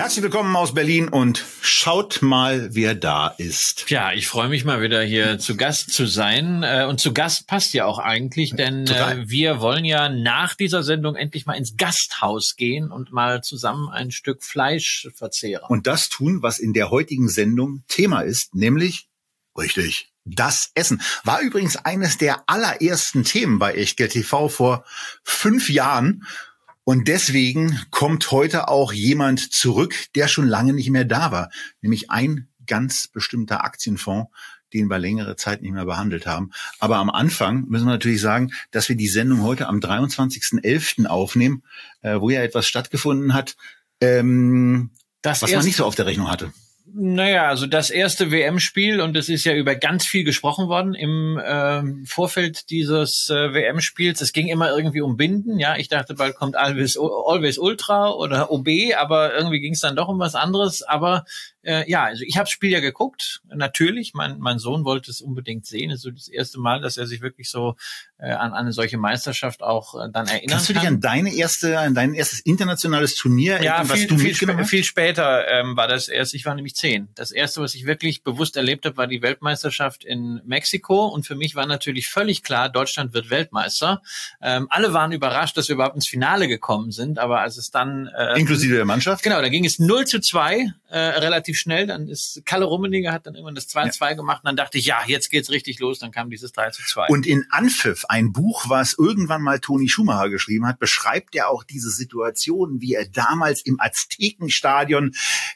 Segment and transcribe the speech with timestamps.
[0.00, 3.84] Herzlich willkommen aus Berlin und schaut mal, wer da ist.
[3.90, 6.62] Ja, ich freue mich mal wieder hier zu Gast zu sein.
[6.62, 9.18] Äh, und zu Gast passt ja auch eigentlich, denn Total.
[9.18, 13.90] Äh, wir wollen ja nach dieser Sendung endlich mal ins Gasthaus gehen und mal zusammen
[13.90, 15.66] ein Stück Fleisch verzehren.
[15.68, 19.10] Und das tun, was in der heutigen Sendung Thema ist, nämlich
[19.58, 20.08] richtig.
[20.24, 24.82] Das Essen war übrigens eines der allerersten Themen bei Echtgeld TV vor
[25.24, 26.24] fünf Jahren.
[26.84, 31.50] Und deswegen kommt heute auch jemand zurück, der schon lange nicht mehr da war,
[31.82, 34.30] nämlich ein ganz bestimmter Aktienfonds,
[34.72, 36.52] den wir längere Zeit nicht mehr behandelt haben.
[36.78, 41.06] Aber am Anfang müssen wir natürlich sagen, dass wir die Sendung heute am 23.11.
[41.06, 41.64] aufnehmen,
[42.02, 43.56] äh, wo ja etwas stattgefunden hat,
[44.00, 44.90] ähm,
[45.22, 46.52] das was man nicht so auf der Rechnung hatte.
[46.92, 51.38] Naja, also das erste WM-Spiel und es ist ja über ganz viel gesprochen worden im
[51.38, 54.20] äh, Vorfeld dieses äh, WM-Spiels.
[54.20, 55.58] Es ging immer irgendwie um Binden.
[55.58, 59.94] Ja, ich dachte, bald kommt Always, Always Ultra oder OB, aber irgendwie ging es dann
[59.94, 60.82] doch um was anderes.
[60.82, 61.24] Aber
[61.62, 64.14] äh, ja, also ich habe das Spiel ja geguckt, natürlich.
[64.14, 65.90] Mein, mein Sohn wollte es unbedingt sehen.
[65.90, 67.76] Es ist so das erste Mal, dass er sich wirklich so
[68.18, 71.78] äh, an eine solche Meisterschaft auch äh, dann erinnern Kannst du dich an deine erste,
[71.78, 74.70] an dein erstes internationales Turnier erinnern, ja, viel, was du viel, hast?
[74.70, 76.34] viel später ähm, war das erst.
[76.34, 77.08] Ich war nämlich zehn.
[77.14, 81.06] Das erste, was ich wirklich bewusst erlebt habe, war die Weltmeisterschaft in Mexiko.
[81.06, 84.02] Und für mich war natürlich völlig klar, Deutschland wird Weltmeister.
[84.42, 87.18] Ähm, alle waren überrascht, dass wir überhaupt ins Finale gekommen sind.
[87.18, 90.72] Aber als es dann äh, inklusive der Mannschaft, genau, da ging es 0 zu 2
[90.90, 91.86] äh, relativ relativ schnell.
[91.86, 94.14] Dann ist Kalle Rummeniger hat dann irgendwann das 2-2 ja.
[94.14, 94.42] gemacht.
[94.42, 95.98] Und dann dachte ich, ja, jetzt geht's richtig los.
[95.98, 97.06] Dann kam dieses 3 zu 2.
[97.08, 101.64] Und in Anpfiff, ein Buch, was irgendwann mal Toni Schumacher geschrieben hat, beschreibt er auch
[101.64, 105.12] diese Situation, wie er damals im Aztekenstadion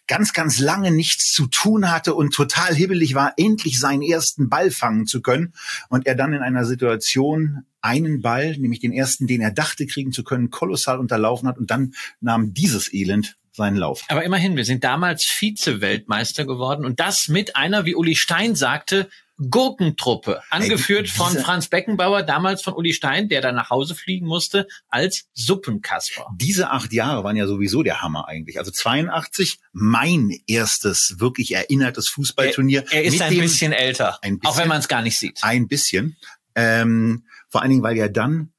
[0.07, 4.71] ganz, ganz lange nichts zu tun hatte und total hibbelig war, endlich seinen ersten Ball
[4.71, 5.53] fangen zu können.
[5.89, 10.11] Und er dann in einer Situation einen Ball, nämlich den ersten, den er dachte kriegen
[10.11, 14.05] zu können, kolossal unterlaufen hat und dann nahm dieses Elend seinen Lauf.
[14.09, 19.09] Aber immerhin, wir sind damals Vize-Weltmeister geworden und das mit einer, wie Uli Stein sagte,
[19.51, 24.27] Gurkentruppe, angeführt Ey, von Franz Beckenbauer, damals von Uli Stein, der dann nach Hause fliegen
[24.27, 26.27] musste, als Suppenkasper.
[26.37, 28.59] Diese acht Jahre waren ja sowieso der Hammer eigentlich.
[28.59, 32.85] Also 82, mein erstes wirklich erinnertes Fußballturnier.
[32.91, 35.41] Er, er ist ein bisschen älter, ein bisschen, auch wenn man es gar nicht sieht.
[35.43, 36.17] Ein bisschen.
[36.55, 38.54] Ähm, vor allen Dingen, weil ja dann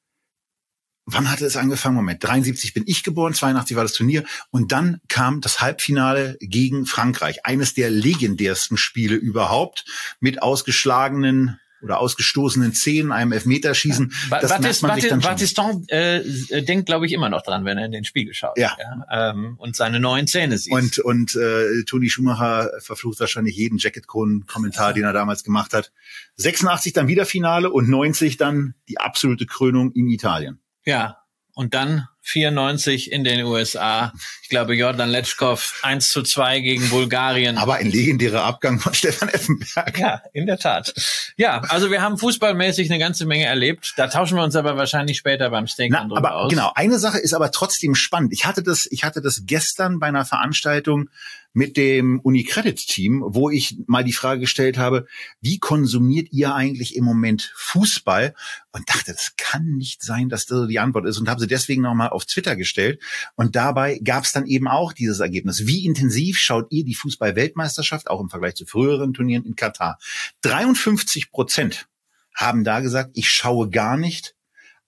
[1.06, 1.96] wann hatte es angefangen?
[1.96, 6.86] Moment, 73 bin ich geboren, 82 war das Turnier und dann kam das Halbfinale gegen
[6.86, 9.86] Frankreich, eines der legendärsten Spiele überhaupt
[10.20, 14.12] mit ausgeschlagenen oder ausgestoßenen Zehen, einem Elfmeterschießen.
[14.32, 14.40] Ja.
[14.40, 17.92] Das Batis, man Batis, Batiston äh, denkt, glaube ich, immer noch dran, wenn er in
[17.92, 18.58] den Spiegel schaut.
[18.58, 18.76] Ja.
[18.80, 20.74] ja ähm, und seine neuen Zähne sieht.
[20.74, 25.92] Und, und äh, Toni Schumacher verflucht wahrscheinlich jeden Jacket-Kronen-Kommentar, den er damals gemacht hat.
[26.38, 30.60] 86 dann wieder Finale und 90 dann die absolute Krönung in Italien.
[30.86, 31.24] Ja,
[31.56, 34.12] und dann 94 in den USA.
[34.42, 37.58] Ich glaube, Jordan Letschkow 1 zu 2 gegen Bulgarien.
[37.58, 39.98] Aber ein legendärer Abgang von Stefan Effenberg.
[39.98, 40.94] Ja, in der Tat.
[41.38, 43.94] Ja, also wir haben fußballmäßig eine ganze Menge erlebt.
[43.98, 46.50] Da tauschen wir uns aber wahrscheinlich später beim Steak Na, aber aus.
[46.50, 48.34] Genau, eine Sache ist aber trotzdem spannend.
[48.34, 51.10] Ich hatte das, ich hatte das gestern bei einer Veranstaltung
[51.56, 55.08] mit dem Unicredit-Team, wo ich mal die Frage gestellt habe,
[55.40, 58.36] wie konsumiert ihr eigentlich im Moment Fußball?
[58.74, 61.82] Und dachte, das kann nicht sein, dass das die Antwort ist und habe sie deswegen
[61.82, 63.02] nochmal auf Twitter gestellt.
[63.36, 65.68] Und dabei gab es dann eben auch dieses Ergebnis.
[65.68, 70.00] Wie intensiv schaut ihr die Fußball-Weltmeisterschaft, auch im Vergleich zu früheren Turnieren in Katar?
[70.42, 71.88] 53 Prozent
[72.34, 74.36] haben da gesagt, ich schaue gar nicht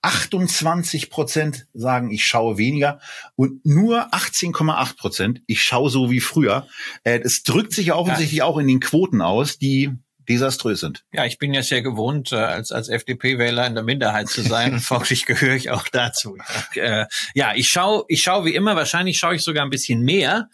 [0.02, 3.00] 28 Prozent sagen, ich schaue weniger
[3.36, 6.68] und nur 18,8 Prozent, ich schaue so wie früher.
[7.04, 8.46] Äh, es drückt sich ja offensichtlich ja.
[8.46, 9.92] auch in den Quoten aus, die
[10.28, 11.04] desaströs sind.
[11.12, 14.80] Ja, ich bin ja sehr gewohnt, äh, als, als FDP-Wähler in der Minderheit zu sein
[14.80, 16.38] folglich gehöre ich auch dazu.
[16.76, 20.02] Ja, äh, ja ich schaue ich schau wie immer, wahrscheinlich schaue ich sogar ein bisschen
[20.02, 20.50] mehr,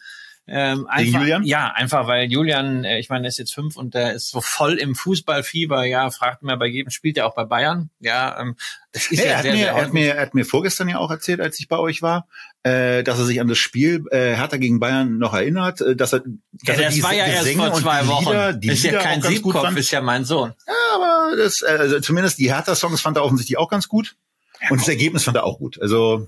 [0.46, 1.44] ähm, einfach, Julian?
[1.44, 4.42] Ja, einfach weil Julian, äh, ich meine, er ist jetzt fünf und der ist so
[4.42, 8.40] voll im Fußballfieber, ja, fragt mir bei jedem, spielt er auch bei Bayern, ja.
[8.40, 8.58] Ähm,
[8.92, 10.46] das ist hey, ja er, hat sehr, mir, sehr er, hat mir, er hat mir
[10.46, 12.28] vorgestern ja auch erzählt, als ich bei euch war,
[12.64, 16.12] äh, dass er sich an das Spiel äh, Hertha gegen Bayern noch erinnert, äh, dass
[16.12, 18.26] er, dass ja, das er war ja erst vor zwei Wochen.
[18.26, 20.54] Lieder, die ist Lieder ja kein Siebkopf, ist ja mein Sohn.
[20.68, 24.18] Ja, aber das, äh, also zumindest die Hertha-Songs fand er offensichtlich auch ganz gut.
[24.62, 25.82] Ja, und das Ergebnis fand er auch gut.
[25.82, 26.28] Also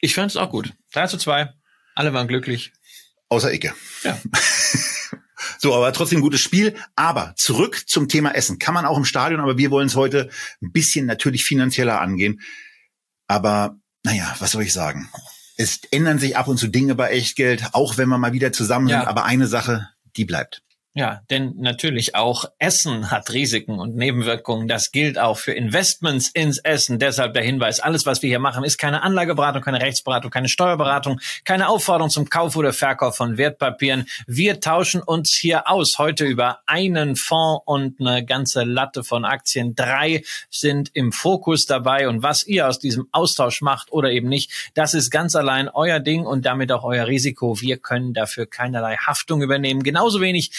[0.00, 0.72] ich fand es auch gut.
[0.92, 1.52] 3 zu 2.
[1.98, 2.72] Alle waren glücklich.
[3.28, 3.74] Außer Icke.
[4.04, 4.18] Ja.
[5.60, 6.76] So, aber trotzdem gutes Spiel.
[6.94, 8.60] Aber zurück zum Thema Essen.
[8.60, 10.30] Kann man auch im Stadion, aber wir wollen es heute
[10.62, 12.40] ein bisschen natürlich finanzieller angehen.
[13.26, 15.08] Aber naja, was soll ich sagen?
[15.56, 18.86] Es ändern sich ab und zu Dinge bei Echtgeld, auch wenn wir mal wieder zusammen
[18.86, 18.98] sind.
[18.98, 20.62] Aber eine Sache, die bleibt.
[20.94, 24.66] Ja, denn natürlich auch Essen hat Risiken und Nebenwirkungen.
[24.66, 26.98] Das gilt auch für Investments ins Essen.
[26.98, 31.20] Deshalb der Hinweis, alles, was wir hier machen, ist keine Anlageberatung, keine Rechtsberatung, keine Steuerberatung,
[31.44, 34.06] keine Aufforderung zum Kauf oder Verkauf von Wertpapieren.
[34.26, 39.76] Wir tauschen uns hier aus heute über einen Fonds und eine ganze Latte von Aktien.
[39.76, 44.72] Drei sind im Fokus dabei und was ihr aus diesem Austausch macht oder eben nicht,
[44.74, 47.60] das ist ganz allein euer Ding und damit auch euer Risiko.
[47.60, 49.84] Wir können dafür keinerlei Haftung übernehmen.
[49.84, 50.50] Genauso wenig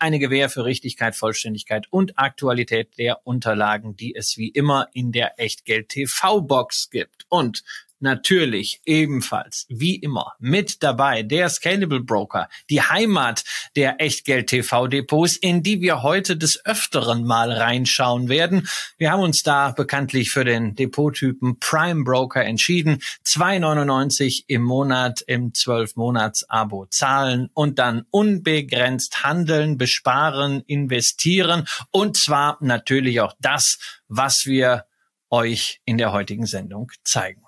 [0.00, 5.38] eine Gewähr für Richtigkeit, Vollständigkeit und Aktualität der Unterlagen, die es wie immer in der
[5.38, 7.26] Echtgeld TV Box gibt.
[7.28, 7.62] Und
[8.00, 13.44] natürlich ebenfalls wie immer mit dabei der Scalable Broker, die Heimat
[13.76, 18.68] der Echtgeld TV Depots, in die wir heute des Öfteren mal reinschauen werden.
[18.98, 22.98] Wir haben uns da bekanntlich für den Depottypen Prime Broker entschieden.
[23.24, 32.16] 2,99 im Monat im 12 Monats Abo zahlen und dann unbegrenzt handeln, besparen, investieren und
[32.16, 33.78] zwar natürlich auch das,
[34.08, 34.84] was wir
[35.30, 37.47] euch in der heutigen Sendung zeigen.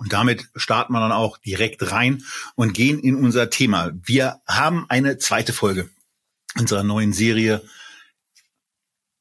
[0.00, 2.24] Und damit starten wir dann auch direkt rein
[2.54, 3.92] und gehen in unser Thema.
[4.02, 5.90] Wir haben eine zweite Folge
[6.58, 7.62] unserer neuen Serie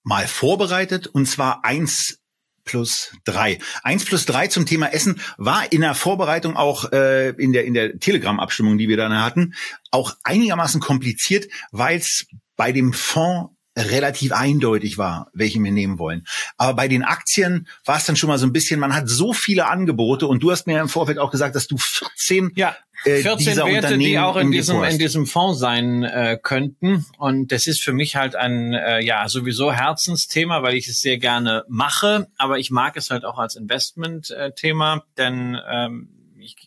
[0.04, 2.20] mal vorbereitet und zwar eins
[2.64, 3.60] plus drei.
[3.84, 7.74] Eins plus drei zum Thema Essen war in der Vorbereitung auch äh, in der in
[7.74, 9.56] der Telegram-Abstimmung, die wir dann hatten,
[9.92, 12.26] auch einigermaßen kompliziert, weil es
[12.56, 16.26] bei dem Fonds relativ eindeutig war, welchen wir nehmen wollen.
[16.58, 19.34] Aber bei den Aktien war es dann schon mal so ein bisschen, man hat so
[19.34, 22.76] viele Angebote und du hast mir im Vorfeld auch gesagt, dass du 14 ja.
[23.04, 27.06] 14 äh, Werte, die auch in diesem, in diesem Fonds sein äh, könnten.
[27.18, 31.18] Und das ist für mich halt ein, äh, ja, sowieso Herzensthema, weil ich es sehr
[31.18, 32.28] gerne mache.
[32.38, 36.10] Aber ich mag es halt auch als Investment-Thema, denn ähm,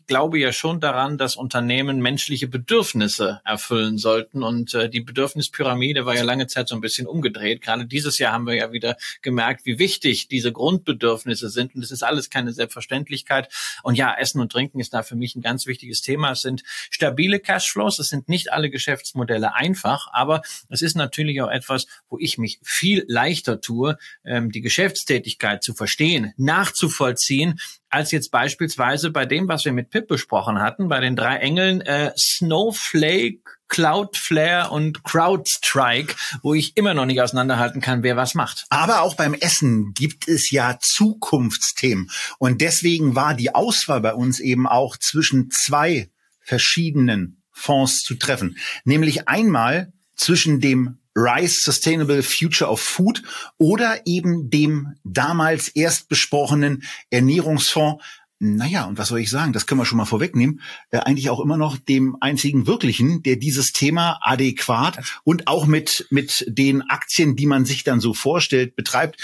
[0.02, 4.42] ich glaube ja schon daran, dass Unternehmen menschliche Bedürfnisse erfüllen sollten.
[4.42, 7.62] Und äh, die Bedürfnispyramide war ja lange Zeit so ein bisschen umgedreht.
[7.62, 11.76] Gerade dieses Jahr haben wir ja wieder gemerkt, wie wichtig diese Grundbedürfnisse sind.
[11.76, 13.48] Und es ist alles keine Selbstverständlichkeit.
[13.84, 16.32] Und ja, Essen und Trinken ist da für mich ein ganz wichtiges Thema.
[16.32, 18.00] Es sind stabile Cashflows.
[18.00, 22.58] Es sind nicht alle Geschäftsmodelle einfach, aber es ist natürlich auch etwas, wo ich mich
[22.64, 27.60] viel leichter tue, ähm, die Geschäftstätigkeit zu verstehen, nachzuvollziehen
[27.92, 31.82] als jetzt beispielsweise bei dem, was wir mit Pip besprochen hatten, bei den drei Engeln
[31.82, 38.66] äh, Snowflake, Cloudflare und CrowdStrike, wo ich immer noch nicht auseinanderhalten kann, wer was macht.
[38.70, 42.10] Aber auch beim Essen gibt es ja Zukunftsthemen.
[42.38, 46.10] Und deswegen war die Auswahl bei uns eben auch zwischen zwei
[46.40, 48.56] verschiedenen Fonds zu treffen.
[48.84, 53.22] Nämlich einmal zwischen dem Rise Sustainable Future of Food
[53.58, 58.02] oder eben dem damals erst besprochenen Ernährungsfonds.
[58.38, 59.52] Naja, und was soll ich sagen?
[59.52, 60.60] Das können wir schon mal vorwegnehmen.
[60.90, 66.06] Äh, eigentlich auch immer noch dem einzigen wirklichen, der dieses Thema adäquat und auch mit,
[66.10, 69.20] mit den Aktien, die man sich dann so vorstellt, betreibt.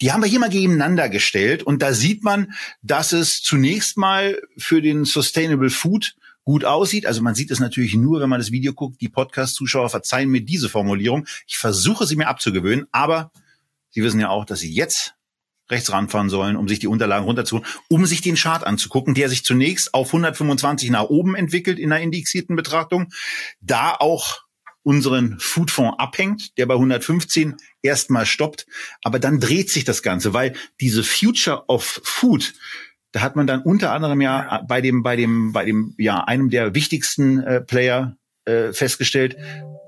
[0.00, 4.40] Die haben wir hier mal gegeneinander gestellt und da sieht man, dass es zunächst mal
[4.56, 7.06] für den Sustainable Food gut aussieht.
[7.06, 9.00] Also man sieht es natürlich nur, wenn man das Video guckt.
[9.00, 11.26] Die Podcast-Zuschauer verzeihen mir diese Formulierung.
[11.46, 13.30] Ich versuche sie mir abzugewöhnen, aber
[13.94, 15.14] Sie wissen ja auch, dass Sie jetzt
[15.70, 19.44] rechts ranfahren sollen, um sich die Unterlagen runterzuholen, um sich den Chart anzugucken, der sich
[19.44, 23.12] zunächst auf 125 nach oben entwickelt in einer indexierten Betrachtung,
[23.60, 24.42] da auch
[24.82, 28.66] unseren Foodfonds abhängt, der bei 115 erstmal stoppt,
[29.04, 32.54] aber dann dreht sich das Ganze, weil diese Future of Food
[33.12, 36.48] da hat man dann unter anderem ja bei dem, bei dem, bei dem, ja, einem
[36.48, 39.36] der wichtigsten äh, Player äh, festgestellt,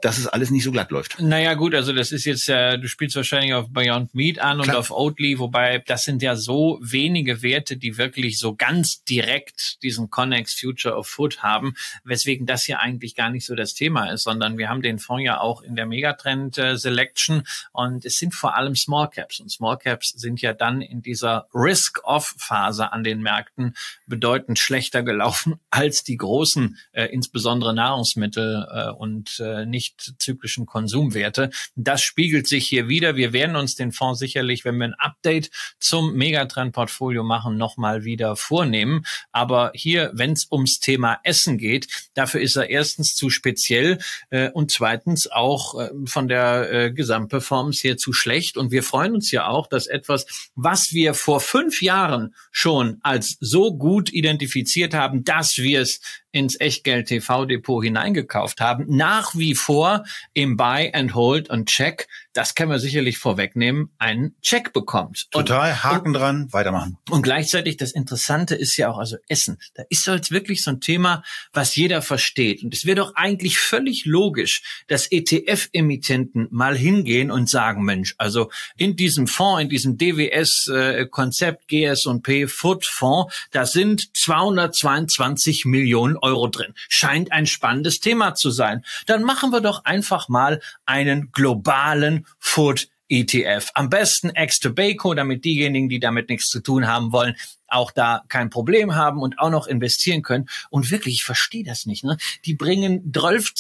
[0.01, 1.19] dass es alles nicht so glatt läuft.
[1.21, 4.77] Naja gut, also das ist jetzt, äh, du spielst wahrscheinlich auf Beyond Meat an Klar.
[4.77, 9.83] und auf Oatly, wobei das sind ja so wenige Werte, die wirklich so ganz direkt
[9.83, 14.11] diesen Connex Future of Food haben, weswegen das hier eigentlich gar nicht so das Thema
[14.11, 18.19] ist, sondern wir haben den Fonds ja auch in der Megatrend äh, Selection und es
[18.19, 23.05] sind vor allem Small Caps und Small Caps sind ja dann in dieser Risk-Off-Phase an
[23.05, 23.75] den Märkten
[24.07, 30.67] bedeutend schlechter gelaufen als die großen, äh, insbesondere Nahrungsmittel äh, und äh, nicht nicht zyklischen
[30.67, 31.51] Konsumwerte.
[31.77, 33.17] Das spiegelt sich hier wieder.
[33.17, 38.37] Wir werden uns den Fonds sicherlich, wenn wir ein Update zum Megatrend-Portfolio machen, nochmal wieder
[38.37, 39.05] vornehmen.
[39.33, 43.99] Aber hier, wenn es ums Thema Essen geht, dafür ist er erstens zu speziell
[44.31, 48.57] äh, und zweitens auch äh, von der äh, Gesamtperformance her zu schlecht.
[48.57, 53.37] Und wir freuen uns ja auch, dass etwas, was wir vor fünf Jahren schon als
[53.41, 56.01] so gut identifiziert haben, dass wir es
[56.35, 62.09] ins Echtgeld TV Depot hineingekauft haben, nach wie vor im Buy and Hold und Check
[62.35, 65.31] das kann man sicherlich vorwegnehmen, einen Check bekommt.
[65.31, 66.99] Total, und, Haken und, dran, weitermachen.
[67.09, 69.59] Und gleichzeitig das Interessante ist ja auch, also Essen.
[69.75, 71.23] Da ist halt wirklich so ein Thema,
[71.53, 72.65] was jeder versteht.
[72.65, 78.51] Und es wäre doch eigentlich völlig logisch, dass ETF-Emittenten mal hingehen und sagen, Mensch, also
[78.77, 86.49] in diesem Fonds, in diesem DWS-Konzept äh, GS&P Food Fonds, da sind 222 Millionen Euro
[86.49, 86.75] drin.
[86.89, 88.85] Scheint ein spannendes Thema zu sein.
[89.07, 93.71] Dann machen wir doch einfach mal einen globalen Food ETF.
[93.75, 97.37] Am besten ex-Tobacco, damit diejenigen, die damit nichts zu tun haben wollen,
[97.69, 100.47] auch da kein Problem haben und auch noch investieren können.
[100.71, 102.05] Und wirklich, ich verstehe das nicht.
[102.05, 102.17] Ne?
[102.45, 103.53] Die bringen 12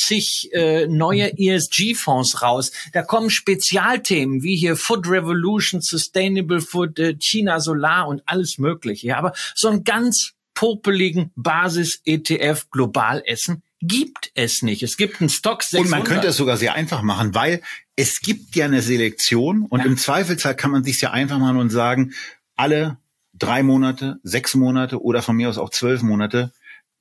[0.53, 2.73] äh, neue ESG-Fonds raus.
[2.93, 9.09] Da kommen Spezialthemen wie hier Food Revolution, Sustainable Food, äh, China Solar und alles Mögliche.
[9.09, 14.83] Ja, aber so einen ganz popeligen Basis-ETF global essen gibt es nicht.
[14.83, 15.85] Es gibt einen Stock 600.
[15.85, 17.61] Und man könnte es sogar sehr einfach machen, weil
[17.97, 19.87] es gibt ja eine Selektion und ja.
[19.87, 22.13] im Zweifelsfall kann man sich ja einfach machen und sagen,
[22.57, 22.99] alle
[23.35, 26.53] drei Monate, sechs Monate oder von mir aus auch zwölf Monate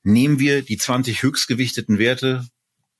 [0.02, 2.46] nehmen wir die 20 höchstgewichteten Werte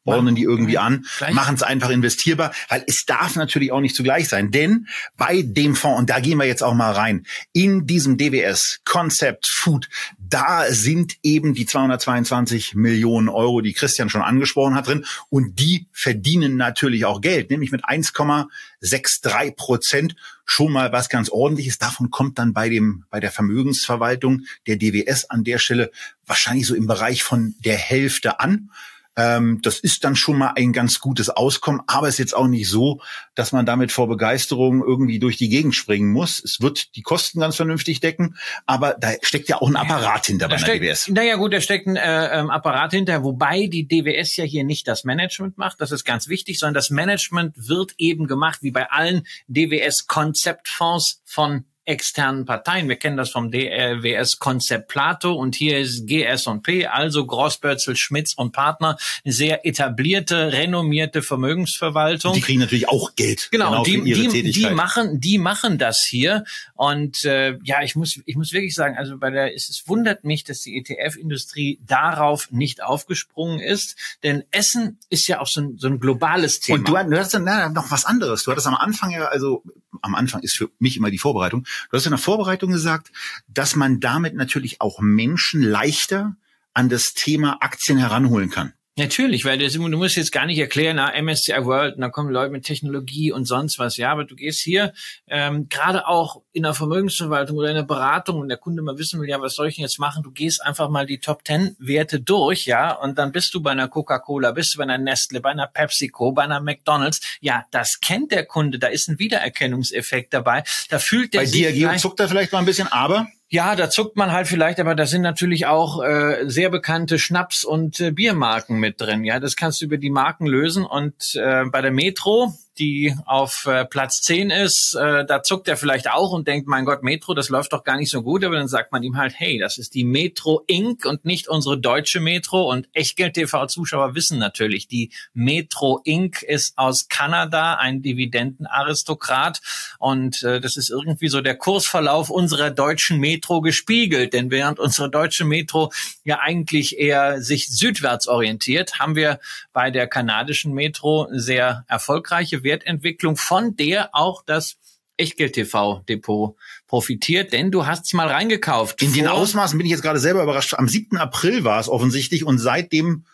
[0.04, 4.28] ordnen die irgendwie an, machen es einfach investierbar, weil es darf natürlich auch nicht zugleich
[4.28, 4.50] sein.
[4.50, 4.86] Denn
[5.16, 9.46] bei dem Fonds, und da gehen wir jetzt auch mal rein, in diesem DWS Concept
[9.48, 9.88] Food,
[10.34, 15.04] da sind eben die 222 Millionen Euro, die Christian schon angesprochen hat, drin.
[15.30, 21.78] Und die verdienen natürlich auch Geld, nämlich mit 1,63 Prozent schon mal was ganz ordentliches.
[21.78, 25.92] Davon kommt dann bei dem, bei der Vermögensverwaltung der DWS an der Stelle
[26.26, 28.70] wahrscheinlich so im Bereich von der Hälfte an.
[29.16, 32.46] Ähm, das ist dann schon mal ein ganz gutes Auskommen, aber es ist jetzt auch
[32.46, 33.00] nicht so,
[33.34, 36.42] dass man damit vor Begeisterung irgendwie durch die Gegend springen muss.
[36.42, 40.48] Es wird die Kosten ganz vernünftig decken, aber da steckt ja auch ein Apparat hinter
[40.48, 41.08] bei der DWS.
[41.08, 44.88] Naja gut, da steckt ein äh, ähm, Apparat hinter, wobei die DWS ja hier nicht
[44.88, 48.90] das Management macht, das ist ganz wichtig, sondern das Management wird eben gemacht, wie bei
[48.90, 52.88] allen DWS-Konzeptfonds von externen Parteien.
[52.88, 58.96] Wir kennen das vom DWS-Konzept Plato und hier ist GS&P, also Grossbörzel, Schmitz und Partner,
[59.24, 62.34] eine sehr etablierte, renommierte Vermögensverwaltung.
[62.34, 63.48] Die kriegen natürlich auch Geld.
[63.50, 68.20] Genau, genau die, die, die, machen, die machen das hier und äh, ja, ich muss,
[68.24, 72.50] ich muss wirklich sagen, also bei der, es, es wundert mich, dass die ETF-Industrie darauf
[72.50, 76.78] nicht aufgesprungen ist, denn Essen ist ja auch so ein, so ein globales Thema.
[76.78, 78.44] Und du, du hast dann na, noch was anderes.
[78.44, 79.62] Du hattest am Anfang ja, also
[80.02, 81.64] am Anfang ist für mich immer die Vorbereitung.
[81.90, 83.12] Du hast in der Vorbereitung gesagt,
[83.48, 86.36] dass man damit natürlich auch Menschen leichter
[86.72, 88.72] an das Thema Aktien heranholen kann.
[88.96, 92.52] Natürlich, weil du musst jetzt gar nicht erklären, na, MSCI World, und da kommen Leute
[92.52, 94.92] mit Technologie und sonst was, ja, aber du gehst hier
[95.26, 99.20] ähm, gerade auch in der Vermögensverwaltung oder in der Beratung und der Kunde mal wissen
[99.20, 100.22] will, ja, was soll ich denn jetzt machen?
[100.22, 103.72] Du gehst einfach mal die Top Ten Werte durch, ja, und dann bist du bei
[103.72, 107.20] einer Coca-Cola, bist du bei einer Nestle, bei einer PepsiCo, bei einer McDonald's.
[107.40, 110.62] Ja, das kennt der Kunde, da ist ein Wiedererkennungseffekt dabei.
[110.88, 111.64] Da fühlt der bei sich.
[111.64, 114.80] Bei Diageo zuckt er vielleicht mal ein bisschen, aber ja, da zuckt man halt vielleicht,
[114.80, 119.22] aber da sind natürlich auch äh, sehr bekannte Schnaps- und äh, Biermarken mit drin.
[119.22, 120.84] Ja, das kannst du über die Marken lösen.
[120.84, 125.76] Und äh, bei der Metro, die auf äh, Platz 10 ist, äh, da zuckt er
[125.76, 128.44] vielleicht auch und denkt, mein Gott, Metro, das läuft doch gar nicht so gut.
[128.44, 131.04] Aber dann sagt man ihm halt, hey, das ist die Metro Inc.
[131.04, 132.70] und nicht unsere deutsche Metro.
[132.70, 136.42] Und Echtgeld-TV-Zuschauer wissen natürlich, die Metro Inc.
[136.42, 139.60] ist aus Kanada, ein Dividendenaristokrat.
[139.98, 144.32] Und äh, das ist irgendwie so der Kursverlauf unserer deutschen Metro gespiegelt.
[144.32, 145.92] Denn während unsere deutsche Metro
[146.24, 149.38] ja eigentlich eher sich südwärts orientiert, haben wir
[149.72, 154.76] bei der kanadischen Metro sehr erfolgreiche Wertentwicklung, von der auch das
[155.16, 156.56] Echtgeld-TV-Depot
[156.86, 159.00] profitiert, denn du hast es mal reingekauft.
[159.00, 160.74] In den Ausmaßen bin ich jetzt gerade selber überrascht.
[160.74, 161.16] Am 7.
[161.16, 163.24] April war es offensichtlich und seitdem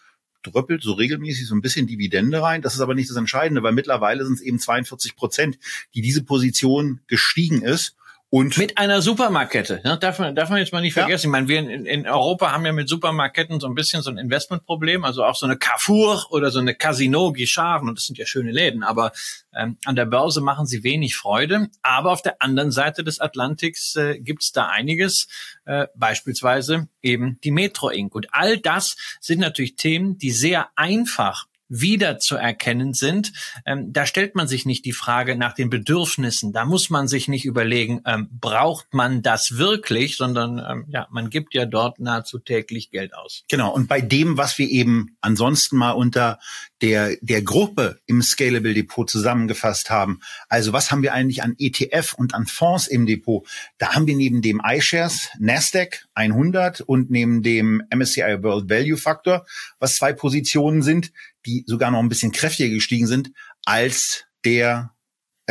[0.42, 2.62] dröppelt so regelmäßig so ein bisschen Dividende rein.
[2.62, 5.58] Das ist aber nicht das Entscheidende, weil mittlerweile sind es eben 42 Prozent,
[5.94, 7.96] die diese Position gestiegen ist.
[8.32, 9.98] Und mit einer Supermarktkette, ne?
[9.98, 11.26] darf, man, darf man jetzt mal nicht vergessen.
[11.26, 11.28] Ja.
[11.28, 14.18] Ich meine, wir in, in Europa haben ja mit Supermarktketten so ein bisschen so ein
[14.18, 18.26] Investmentproblem, also auch so eine Carrefour oder so eine Casino, Guichard, und das sind ja
[18.26, 19.10] schöne Läden, aber
[19.52, 21.70] ähm, an der Börse machen sie wenig Freude.
[21.82, 25.26] Aber auf der anderen Seite des Atlantiks äh, gibt's da einiges,
[25.64, 28.14] äh, beispielsweise eben die Metro Inc.
[28.14, 33.32] Und all das sind natürlich Themen, die sehr einfach wiederzuerkennen sind.
[33.64, 36.52] Ähm, da stellt man sich nicht die Frage nach den Bedürfnissen.
[36.52, 41.30] Da muss man sich nicht überlegen, ähm, braucht man das wirklich, sondern ähm, ja, man
[41.30, 43.44] gibt ja dort nahezu täglich Geld aus.
[43.48, 43.72] Genau.
[43.72, 46.38] Und bei dem, was wir eben ansonsten mal unter
[46.82, 50.20] der, der Gruppe im Scalable Depot zusammengefasst haben.
[50.48, 53.46] Also was haben wir eigentlich an ETF und an Fonds im Depot?
[53.78, 59.46] Da haben wir neben dem iShares Nasdaq 100 und neben dem MSCI World Value Factor,
[59.78, 61.12] was zwei Positionen sind,
[61.46, 63.32] die sogar noch ein bisschen kräftiger gestiegen sind
[63.64, 64.92] als der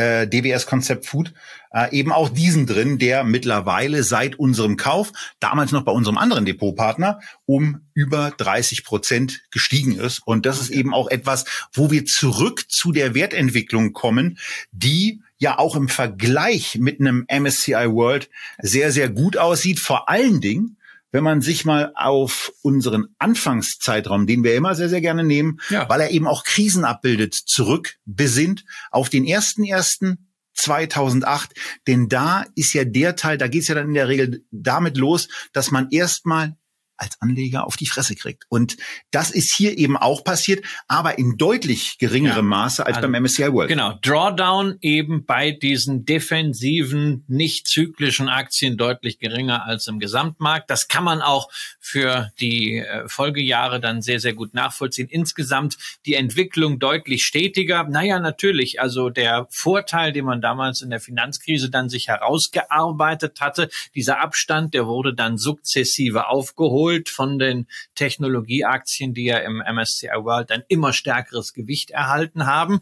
[0.00, 1.34] äh, DWS Konzept Food
[1.72, 6.46] äh, eben auch diesen drin, der mittlerweile seit unserem Kauf, damals noch bei unserem anderen
[6.46, 10.20] Depotpartner, um über 30 Prozent gestiegen ist.
[10.24, 14.38] Und das ist eben auch etwas, wo wir zurück zu der Wertentwicklung kommen,
[14.72, 19.80] die ja auch im Vergleich mit einem MSCI World sehr, sehr gut aussieht.
[19.80, 20.76] Vor allen Dingen,
[21.12, 25.88] wenn man sich mal auf unseren Anfangszeitraum, den wir immer sehr, sehr gerne nehmen, ja.
[25.88, 31.52] weil er eben auch Krisen abbildet, zurück besinnt auf den ersten ersten 2008,
[31.86, 34.96] denn da ist ja der Teil, da geht es ja dann in der Regel damit
[34.96, 36.56] los, dass man erstmal
[37.00, 38.44] als Anleger auf die Fresse kriegt.
[38.48, 38.76] Und
[39.10, 43.22] das ist hier eben auch passiert, aber in deutlich geringerem ja, Maße als also, beim
[43.22, 43.68] MSCI World.
[43.68, 50.68] Genau, Drawdown eben bei diesen defensiven, nicht zyklischen Aktien deutlich geringer als im Gesamtmarkt.
[50.70, 55.08] Das kann man auch für die äh, Folgejahre dann sehr, sehr gut nachvollziehen.
[55.08, 57.84] Insgesamt die Entwicklung deutlich stetiger.
[57.84, 63.70] Naja, natürlich, also der Vorteil, den man damals in der Finanzkrise dann sich herausgearbeitet hatte,
[63.94, 70.08] dieser Abstand, der wurde dann sukzessive aufgeholt überholt von den Technologieaktien, die ja im MSCI
[70.08, 72.80] World ein immer stärkeres Gewicht erhalten haben.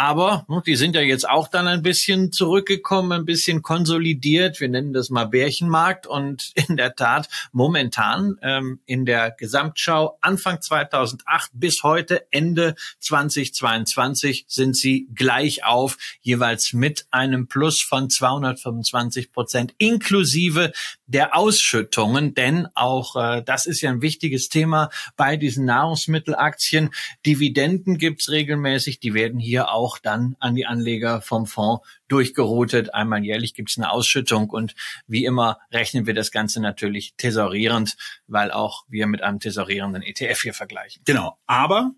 [0.00, 4.58] Aber ne, die sind ja jetzt auch dann ein bisschen zurückgekommen, ein bisschen konsolidiert.
[4.58, 6.06] Wir nennen das mal Bärchenmarkt.
[6.06, 14.46] Und in der Tat, momentan ähm, in der Gesamtschau Anfang 2008 bis heute Ende 2022
[14.48, 20.72] sind sie gleich auf, jeweils mit einem Plus von 225 Prozent inklusive
[21.08, 22.32] der Ausschüttungen.
[22.32, 24.88] Denn auch äh, das ist ja ein wichtiges Thema
[25.18, 26.88] bei diesen Nahrungsmittelaktien.
[27.26, 28.98] Dividenden gibt's regelmäßig.
[29.00, 32.94] Die werden hier auch auch dann an die Anleger vom Fonds durchgeroutet.
[32.94, 34.74] Einmal jährlich gibt es eine Ausschüttung und
[35.08, 37.96] wie immer rechnen wir das Ganze natürlich tesorierend,
[38.28, 41.02] weil auch wir mit einem tesorierenden ETF hier vergleichen.
[41.04, 41.90] Genau, aber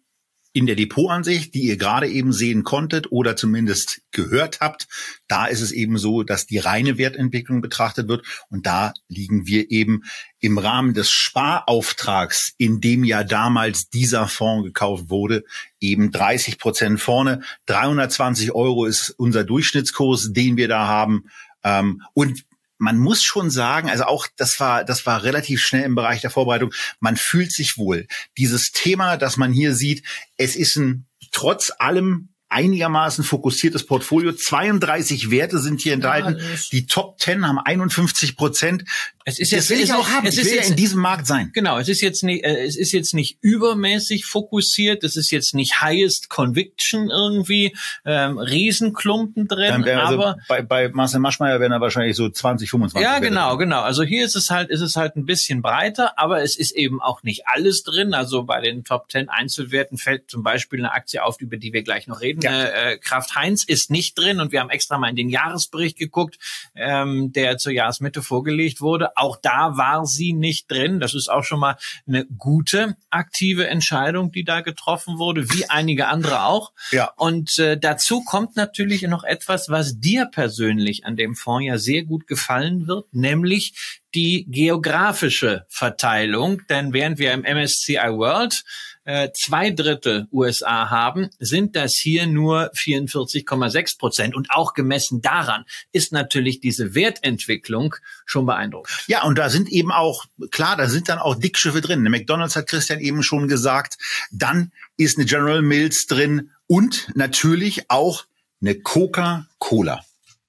[0.52, 4.86] in der Depotansicht, die ihr gerade eben sehen konntet oder zumindest gehört habt,
[5.26, 9.70] da ist es eben so, dass die reine Wertentwicklung betrachtet wird und da liegen wir
[9.70, 10.02] eben
[10.40, 15.44] im Rahmen des Sparauftrags, in dem ja damals dieser Fonds gekauft wurde,
[15.80, 17.42] eben 30 Prozent vorne.
[17.66, 21.24] 320 Euro ist unser Durchschnittskurs, den wir da haben.
[21.64, 22.44] Ähm, und
[22.82, 26.30] man muss schon sagen, also auch das war, das war relativ schnell im Bereich der
[26.30, 26.74] Vorbereitung.
[26.98, 28.08] Man fühlt sich wohl.
[28.36, 30.04] Dieses Thema, das man hier sieht,
[30.36, 34.32] es ist ein trotz allem einigermaßen fokussiertes Portfolio.
[34.32, 36.38] 32 Werte sind hier enthalten.
[36.38, 38.84] Ja, die Top 10 haben 51 Prozent.
[39.24, 40.26] Es ist jetzt, das will ich auch haben.
[40.26, 41.50] Es ich will jetzt, in diesem Markt sein.
[41.52, 45.04] Genau, es ist jetzt nicht, äh, es ist jetzt nicht übermäßig fokussiert.
[45.04, 49.84] Es ist jetzt nicht highest conviction irgendwie, ähm, Riesenklumpen drin.
[49.84, 53.02] Also aber bei, bei Marcel Maschmeyer wären da wahrscheinlich so 20, 25.
[53.02, 53.70] Ja, genau, drin.
[53.70, 53.82] genau.
[53.82, 57.00] Also hier ist es halt, ist es halt ein bisschen breiter, aber es ist eben
[57.00, 58.14] auch nicht alles drin.
[58.14, 61.82] Also bei den Top 10 Einzelwerten fällt zum Beispiel eine Aktie auf, über die wir
[61.82, 62.40] gleich noch reden.
[62.42, 62.64] Ja.
[62.64, 66.38] Äh, Kraft Heinz ist nicht drin und wir haben extra mal in den Jahresbericht geguckt,
[66.74, 69.16] ähm, der zur Jahresmitte vorgelegt wurde.
[69.16, 71.00] Auch da war sie nicht drin.
[71.00, 71.76] Das ist auch schon mal
[72.06, 76.72] eine gute aktive Entscheidung, die da getroffen wurde, wie einige andere auch.
[76.90, 77.12] Ja.
[77.16, 82.04] Und äh, dazu kommt natürlich noch etwas, was dir persönlich an dem Fonds ja sehr
[82.04, 86.62] gut gefallen wird, nämlich die geografische Verteilung.
[86.68, 88.62] Denn während wir im MSCI World
[89.04, 94.34] äh, zwei Drittel USA haben, sind das hier nur 44,6 Prozent.
[94.34, 99.04] Und auch gemessen daran ist natürlich diese Wertentwicklung schon beeindruckend.
[99.06, 102.00] Ja, und da sind eben auch, klar, da sind dann auch Dickschiffe drin.
[102.00, 103.96] Eine McDonalds hat Christian eben schon gesagt.
[104.30, 108.24] Dann ist eine General Mills drin und natürlich auch
[108.60, 110.04] eine Coca-Cola.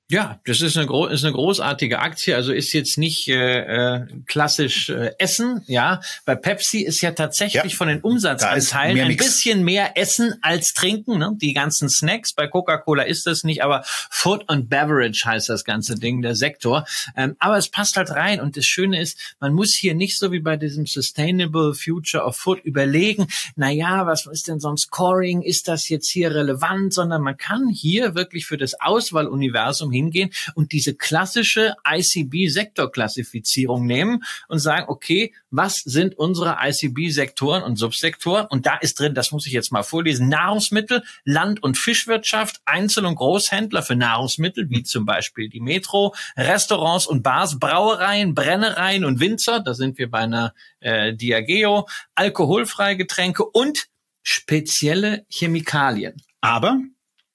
[0.09, 2.35] Ja, das ist eine, ist eine großartige Aktie.
[2.35, 5.63] Also ist jetzt nicht äh, äh, klassisch äh, Essen.
[5.65, 9.25] Ja, bei Pepsi ist ja tatsächlich ja, von den Umsatzanteilen ein Mix.
[9.25, 11.19] bisschen mehr Essen als Trinken.
[11.19, 11.31] Ne?
[11.41, 12.33] Die ganzen Snacks.
[12.33, 16.85] Bei Coca-Cola ist das nicht, aber Food and Beverage heißt das ganze Ding, der Sektor.
[17.15, 18.41] Ähm, aber es passt halt rein.
[18.41, 22.35] Und das Schöne ist, man muss hier nicht so wie bei diesem Sustainable Future of
[22.35, 23.27] Food überlegen.
[23.55, 25.41] Na ja, was ist denn sonst Scoring?
[25.41, 26.93] Ist das jetzt hier relevant?
[26.93, 34.59] Sondern man kann hier wirklich für das Auswahluniversum hingehen und diese klassische ICB-Sektorklassifizierung nehmen und
[34.59, 38.47] sagen, okay, was sind unsere ICB-Sektoren und Subsektoren?
[38.47, 43.05] Und da ist drin, das muss ich jetzt mal vorlesen, Nahrungsmittel, Land- und Fischwirtschaft, Einzel-
[43.05, 49.19] und Großhändler für Nahrungsmittel, wie zum Beispiel die Metro, Restaurants und Bars, Brauereien, Brennereien und
[49.19, 53.87] Winzer, da sind wir bei einer äh, Diageo, alkoholfreie Getränke und
[54.23, 56.21] spezielle Chemikalien.
[56.41, 56.79] Aber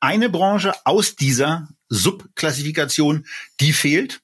[0.01, 3.27] eine Branche aus dieser Subklassifikation,
[3.61, 4.20] die fehlt.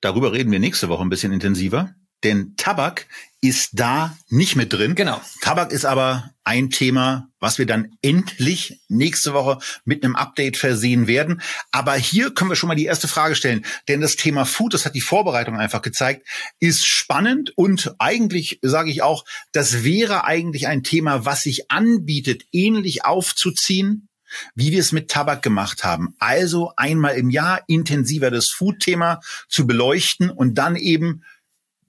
[0.00, 1.94] Darüber reden wir nächste Woche ein bisschen intensiver.
[2.24, 3.06] denn Tabak
[3.40, 4.96] ist da nicht mit drin.
[4.96, 5.20] Genau.
[5.40, 11.06] Tabak ist aber ein Thema, was wir dann endlich nächste Woche mit einem Update versehen
[11.06, 11.40] werden.
[11.70, 14.84] Aber hier können wir schon mal die erste Frage stellen, denn das Thema Food, das
[14.84, 16.26] hat die Vorbereitung einfach gezeigt,
[16.58, 22.42] ist spannend und eigentlich sage ich auch, das wäre eigentlich ein Thema, was sich anbietet,
[22.50, 24.07] ähnlich aufzuziehen,
[24.54, 26.14] wie wir es mit Tabak gemacht haben.
[26.18, 31.22] Also einmal im Jahr intensiver das Food-Thema zu beleuchten und dann eben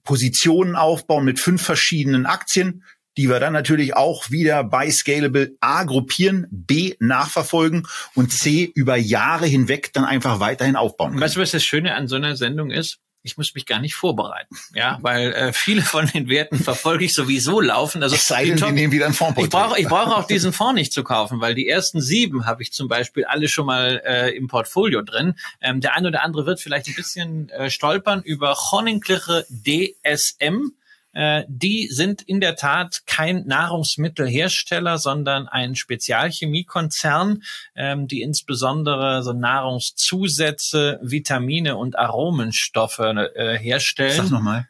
[0.04, 2.84] Positionen aufbauen mit fünf verschiedenen Aktien,
[3.18, 8.96] die wir dann natürlich auch wieder bei Scalable A gruppieren, B nachverfolgen und C über
[8.96, 11.12] Jahre hinweg dann einfach weiterhin aufbauen.
[11.12, 11.22] Können.
[11.22, 13.00] Weißt du, was das Schöne an so einer Sendung ist?
[13.22, 17.14] Ich muss mich gar nicht vorbereiten, ja, weil äh, viele von den Werten verfolge ich
[17.14, 18.02] sowieso laufen.
[18.02, 19.40] Also es sei denn, die nehmen wieder einen Fonds.
[19.42, 22.64] Ich brauche, ich brauche auch diesen Fonds nicht zu kaufen, weil die ersten sieben habe
[22.64, 25.36] ich zum Beispiel alle schon mal äh, im Portfolio drin.
[25.62, 30.72] Ähm, der eine oder andere wird vielleicht ein bisschen äh, stolpern über Honingkirche DSM.
[31.20, 37.44] Äh, die sind in der Tat kein Nahrungsmittelhersteller, sondern ein Spezialchemiekonzern,
[37.76, 44.16] ähm, die insbesondere so Nahrungszusätze, Vitamine und Aromenstoffe äh, herstellen.
[44.16, 44.70] Sag nochmal.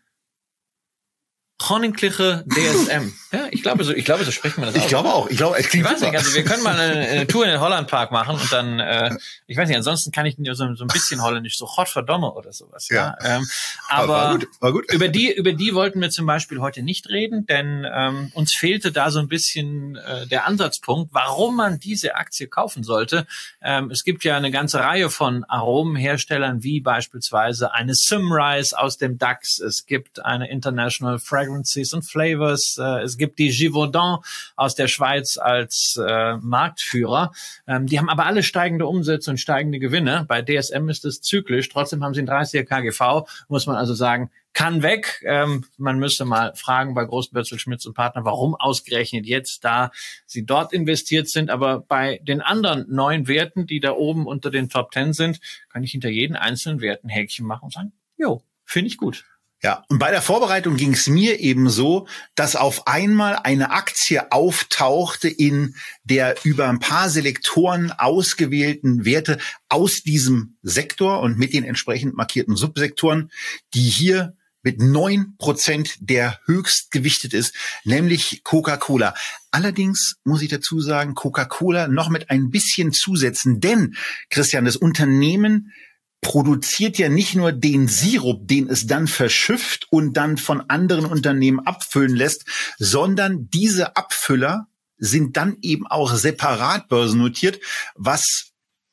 [1.61, 3.13] Honnenkliche DSM.
[3.31, 4.81] ja, ich glaube so, ich glaube so spricht man das aus.
[4.81, 5.29] Ich glaube auch.
[5.29, 6.11] Ich glaube, es klingt ich weiß super.
[6.11, 9.15] nicht, also wir können mal eine, eine Tour in den Hollandpark machen und dann, äh,
[9.45, 12.53] ich weiß nicht, ansonsten kann ich so, so ein bisschen Holländisch, so Gott verdomme oder
[12.53, 12.87] sowas.
[12.89, 13.17] Ja.
[13.21, 13.37] ja.
[13.37, 13.47] Ähm,
[13.89, 14.93] aber war gut, war gut.
[14.93, 18.93] über die, über die wollten wir zum Beispiel heute nicht reden, denn ähm, uns fehlte
[18.93, 23.27] da so ein bisschen äh, der Ansatzpunkt, warum man diese Aktie kaufen sollte.
[23.61, 29.17] Ähm, es gibt ja eine ganze Reihe von Aromenherstellern, wie beispielsweise eine Simrise aus dem
[29.17, 29.59] DAX.
[29.59, 32.77] Es gibt eine International Fragrance Fragrances und Flavors.
[32.77, 34.19] Äh, es gibt die Givaudan
[34.55, 37.31] aus der Schweiz als äh, Marktführer.
[37.67, 40.25] Ähm, die haben aber alle steigende Umsätze und steigende Gewinne.
[40.27, 41.69] Bei DSM ist es zyklisch.
[41.69, 43.27] Trotzdem haben sie ein 30er KGV.
[43.47, 45.23] Muss man also sagen, kann weg.
[45.25, 49.91] Ähm, man müsste mal fragen bei Großbörzel, Schmitz und Partner, warum ausgerechnet jetzt, da
[50.25, 51.49] sie dort investiert sind.
[51.49, 55.83] Aber bei den anderen neun Werten, die da oben unter den Top Ten sind, kann
[55.83, 59.25] ich hinter jeden einzelnen Wert ein Häkchen machen und sagen, jo, finde ich gut.
[59.61, 64.31] Ja, und bei der Vorbereitung ging es mir eben so, dass auf einmal eine Aktie
[64.31, 71.65] auftauchte in der über ein paar Selektoren ausgewählten Werte aus diesem Sektor und mit den
[71.65, 73.31] entsprechend markierten Subsektoren,
[73.73, 79.13] die hier mit neun Prozent der höchst gewichtet ist, nämlich Coca-Cola.
[79.51, 83.95] Allerdings muss ich dazu sagen, Coca-Cola noch mit ein bisschen zusetzen, denn
[84.29, 85.73] Christian, das Unternehmen
[86.21, 91.59] produziert ja nicht nur den Sirup, den es dann verschifft und dann von anderen Unternehmen
[91.59, 92.45] abfüllen lässt,
[92.77, 97.59] sondern diese Abfüller sind dann eben auch separat börsennotiert,
[97.95, 98.48] was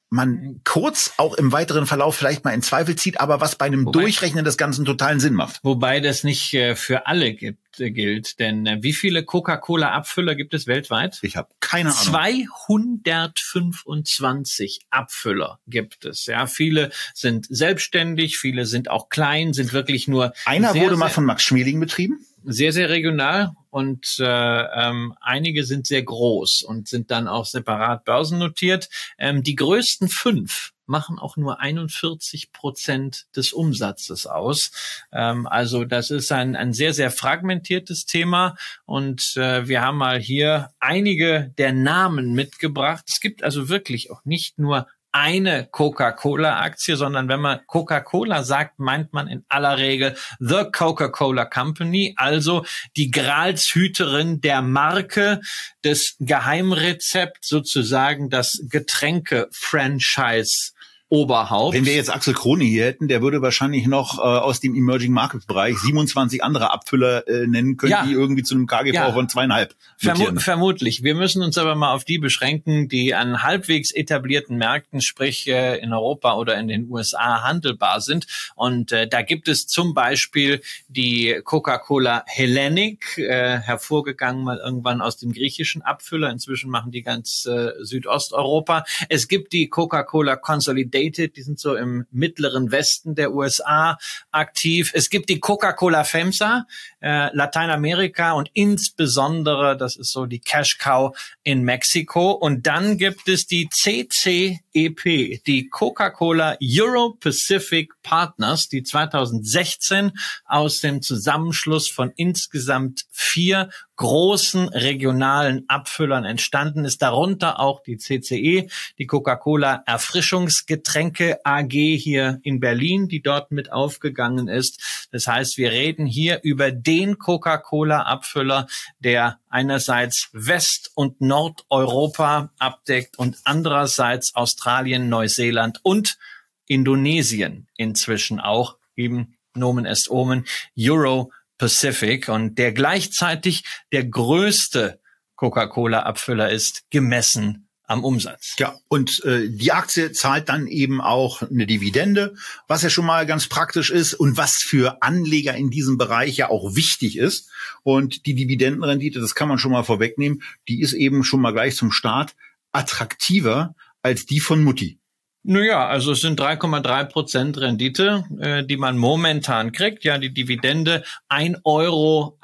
[0.09, 3.87] man kurz auch im weiteren Verlauf vielleicht mal in Zweifel zieht, aber was bei einem
[3.87, 5.59] wobei, Durchrechnen des Ganzen totalen Sinn macht.
[5.63, 10.55] Wobei das nicht äh, für alle gibt, äh, gilt, denn äh, wie viele Coca-Cola-Abfüller gibt
[10.55, 11.19] es weltweit?
[11.23, 12.03] Ich habe keine Ahnung.
[12.03, 16.27] 225 Abfüller gibt es.
[16.27, 20.33] Ja, viele sind selbstständig, viele sind auch klein, sind wirklich nur.
[20.45, 25.65] Einer sehr, wurde mal von Max Schmeling betrieben sehr, sehr regional und äh, ähm, einige
[25.65, 28.89] sind sehr groß und sind dann auch separat börsennotiert.
[29.19, 34.71] Ähm, die größten fünf machen auch nur 41 Prozent des Umsatzes aus.
[35.13, 40.21] Ähm, also das ist ein, ein sehr, sehr fragmentiertes Thema und äh, wir haben mal
[40.21, 43.05] hier einige der Namen mitgebracht.
[43.09, 44.87] Es gibt also wirklich auch nicht nur
[45.19, 52.13] eine Coca-Cola-Aktie, sondern wenn man Coca-Cola sagt, meint man in aller Regel The Coca-Cola Company,
[52.19, 55.41] also die Gralshüterin der Marke,
[55.85, 60.73] des Geheimrezept sozusagen das Getränke-Franchise
[61.09, 61.77] Oberhaupt.
[61.77, 65.13] Wenn wir jetzt Axel Krone hier hätten, der würde wahrscheinlich noch äh, aus dem Emerging
[65.13, 68.05] Market Bereich 27 andere Abfüller äh, nennen können, ja.
[68.05, 69.13] die irgendwie zu einem KGV ja.
[69.13, 69.77] von zweieinhalb.
[69.99, 71.05] Vermu vermutlich.
[71.05, 75.79] Wir müssen uns aber mal auf die beschränken, die an halbwegs etablierten Märkten, sprich äh,
[75.79, 78.27] in Europa oder in den USA handelbar sind.
[78.57, 85.19] Und äh, da gibt es zum Beispiel die Coca-Cola Hellenic, äh, hervorgegangen mal irgendwann aus
[85.19, 86.31] dem griechischen Abfüller.
[86.31, 88.83] Inzwischen machen die ganz äh, Südosteuropa.
[89.09, 93.99] Es gibt die Coca-Cola Consolidated Dated, die sind so im mittleren Westen der USA
[94.31, 94.93] aktiv.
[94.95, 96.67] Es gibt die Coca-Cola FEMSA,
[97.07, 102.33] äh, Lateinamerika und insbesondere, das ist so die Cash Cow in Mexiko.
[102.33, 110.11] Und dann gibt es die CCEP, die Coca-Cola Euro Pacific Partners, die 2016
[110.47, 118.69] aus dem Zusammenschluss von insgesamt vier großen regionalen Abfüllern entstanden ist, darunter auch die CCE,
[118.99, 125.09] die Coca-Cola Erfrischungsgetränke AG hier in Berlin, die dort mit aufgegangen ist.
[125.13, 128.67] Das heißt, wir reden hier über den Coca-Cola Abfüller,
[128.99, 136.19] der einerseits West- und Nordeuropa abdeckt und andererseits Australien, Neuseeland und
[136.67, 140.47] Indonesien inzwischen auch eben Nomen est Omen
[140.79, 142.29] Euro Pacific.
[142.29, 145.01] Und der gleichzeitig der größte
[145.37, 148.57] Coca-Cola-Abfüller ist, gemessen am Umsatz.
[148.59, 152.35] Ja, und äh, die Aktie zahlt dann eben auch eine Dividende,
[152.69, 156.49] was ja schon mal ganz praktisch ist und was für Anleger in diesem Bereich ja
[156.49, 157.49] auch wichtig ist.
[157.83, 161.77] Und die Dividendenrendite, das kann man schon mal vorwegnehmen, die ist eben schon mal gleich
[161.77, 162.35] zum Start
[162.73, 164.99] attraktiver als die von Mutti.
[165.49, 170.03] Naja, also es sind 3,3 Prozent Rendite, äh, die man momentan kriegt.
[170.03, 172.37] Ja, die Dividende 1,68 Euro.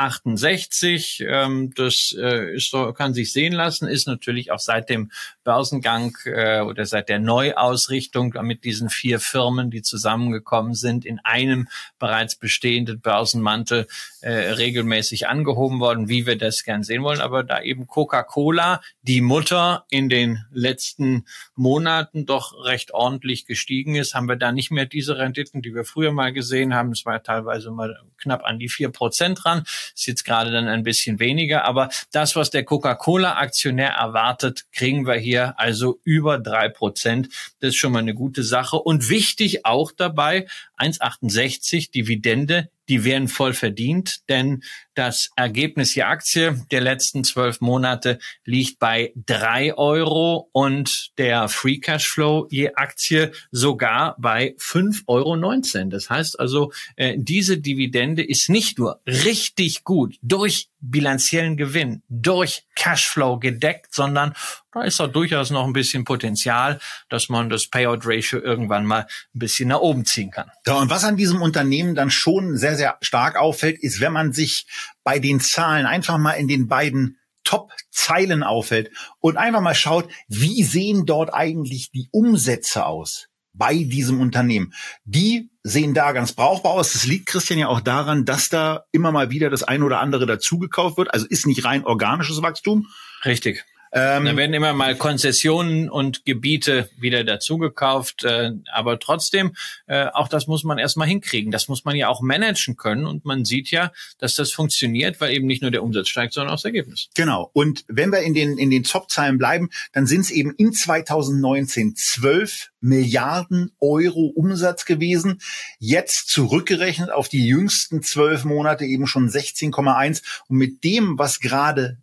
[1.29, 5.11] Ähm, das äh, ist, kann sich sehen lassen, ist natürlich auch seit dem
[5.45, 11.69] Börsengang äh, oder seit der Neuausrichtung mit diesen vier Firmen, die zusammengekommen sind, in einem
[11.99, 13.87] bereits bestehenden Börsenmantel
[14.21, 17.21] äh, regelmäßig angehoben worden, wie wir das gern sehen wollen.
[17.21, 24.15] Aber da eben Coca-Cola, die Mutter in den letzten Monaten doch recht ordentlich gestiegen ist,
[24.15, 26.93] haben wir da nicht mehr diese Renditen, die wir früher mal gesehen haben.
[26.93, 29.65] Es war teilweise mal knapp an die vier Prozent ran.
[29.95, 31.65] Ist jetzt gerade dann ein bisschen weniger.
[31.65, 37.29] Aber das, was der Coca-Cola-Aktionär erwartet, kriegen wir hier also über drei Prozent.
[37.61, 38.77] Das ist schon mal eine gute Sache.
[38.77, 40.47] Und wichtig auch dabei,
[40.79, 44.63] 1,68 Dividende die werden voll verdient, denn
[44.95, 51.79] das Ergebnis je Aktie der letzten zwölf Monate liegt bei drei Euro und der Free
[51.79, 55.37] Cashflow je Aktie sogar bei fünf Euro.
[55.37, 55.89] neunzehn.
[55.89, 62.65] Das heißt also, äh, diese Dividende ist nicht nur richtig gut durch bilanziellen Gewinn, durch
[62.75, 64.35] Cashflow gedeckt, sondern
[64.73, 69.07] da ist auch durchaus noch ein bisschen Potenzial, dass man das Payout Ratio irgendwann mal
[69.35, 70.51] ein bisschen nach oben ziehen kann.
[70.67, 74.33] Ja, und was an diesem Unternehmen dann schon sehr, sehr stark auffällt, ist, wenn man
[74.33, 74.67] sich
[75.05, 80.63] bei den Zahlen einfach mal in den beiden Top-Zeilen auffällt und einfach mal schaut, wie
[80.63, 84.73] sehen dort eigentlich die Umsätze aus bei diesem Unternehmen.
[85.05, 86.93] Die sehen da ganz brauchbar aus.
[86.93, 90.27] Das liegt, Christian, ja auch daran, dass da immer mal wieder das eine oder andere
[90.27, 91.13] dazugekauft wird.
[91.13, 92.89] Also ist nicht rein organisches Wachstum.
[93.25, 93.65] Richtig.
[93.93, 99.55] Ähm, da werden immer mal Konzessionen und Gebiete wieder dazugekauft, äh, aber trotzdem,
[99.87, 101.51] äh, auch das muss man erstmal hinkriegen.
[101.51, 105.33] Das muss man ja auch managen können und man sieht ja, dass das funktioniert, weil
[105.33, 107.09] eben nicht nur der Umsatz steigt, sondern auch das Ergebnis.
[107.15, 107.51] Genau.
[107.53, 111.95] Und wenn wir in den in den Top-Zahlen bleiben, dann sind es eben in 2019
[111.95, 115.41] 12 Milliarden Euro Umsatz gewesen.
[115.79, 120.23] Jetzt zurückgerechnet auf die jüngsten zwölf Monate eben schon 16,1.
[120.49, 121.99] Und mit dem, was gerade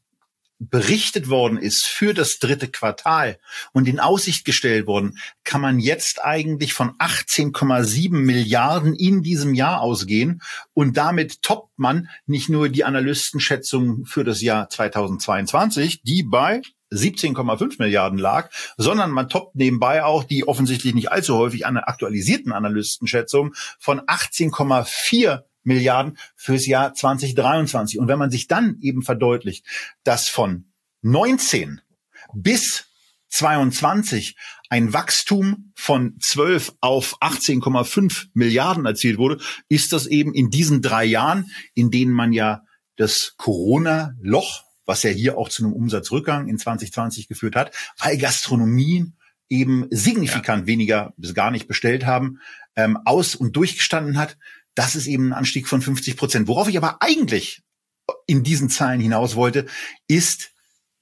[0.59, 3.39] berichtet worden ist für das dritte Quartal
[3.71, 9.81] und in Aussicht gestellt worden, kann man jetzt eigentlich von 18,7 Milliarden in diesem Jahr
[9.81, 10.41] ausgehen
[10.73, 17.75] und damit toppt man nicht nur die Analystenschätzung für das Jahr 2022, die bei 17,5
[17.79, 23.53] Milliarden lag, sondern man toppt nebenbei auch die offensichtlich nicht allzu häufig an aktualisierten Analystenschätzungen
[23.77, 27.99] von 18,4 Milliarden fürs Jahr 2023.
[27.99, 29.65] Und wenn man sich dann eben verdeutlicht,
[30.03, 30.65] dass von
[31.01, 31.81] 19
[32.33, 32.85] bis
[33.29, 34.35] 22
[34.69, 41.05] ein Wachstum von 12 auf 18,5 Milliarden erzielt wurde, ist das eben in diesen drei
[41.05, 42.63] Jahren, in denen man ja
[42.97, 49.15] das Corona-Loch, was ja hier auch zu einem Umsatzrückgang in 2020 geführt hat, weil Gastronomien
[49.47, 50.67] eben signifikant ja.
[50.67, 52.39] weniger bis gar nicht bestellt haben,
[52.75, 54.37] ähm, aus und durchgestanden hat,
[54.79, 56.47] das ist eben ein Anstieg von 50 Prozent.
[56.47, 57.63] Worauf ich aber eigentlich
[58.27, 59.65] in diesen Zahlen hinaus wollte,
[60.07, 60.51] ist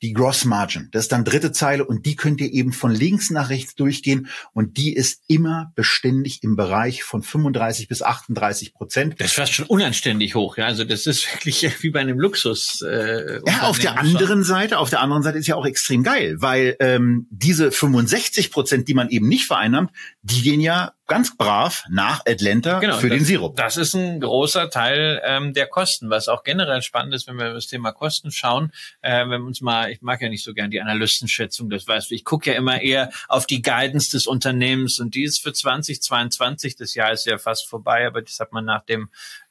[0.02, 0.90] die Gross Margin.
[0.92, 4.30] Das ist dann dritte Zeile und die könnt ihr eben von links nach rechts durchgehen
[4.54, 9.14] und die ist immer beständig im Bereich von 35 bis 38 Prozent.
[9.20, 10.66] Das ist fast schon unanständig hoch, ja.
[10.66, 12.82] Also das ist wirklich wie bei einem Luxus.
[12.82, 16.38] Äh, ja, auf der anderen Seite, auf der anderen Seite ist ja auch extrem geil,
[16.40, 19.92] weil ähm, diese 65 Prozent, die man eben nicht vereinnahmt,
[20.24, 23.56] die gehen ja ganz brav nach Atlanta genau, für das, den Sirup.
[23.56, 27.54] Das ist ein großer Teil ähm, der Kosten, was auch generell spannend ist, wenn wir
[27.54, 28.72] das Thema Kosten schauen.
[29.02, 32.12] Äh, wenn wir uns mal, ich mag ja nicht so gern die Analystenschätzung, das weißt
[32.12, 35.54] du, ich gucke ja immer eher auf die Guidance des Unternehmens und die ist für
[35.54, 39.10] 2022, das Jahr ist ja fast vorbei, aber das hat man nach dem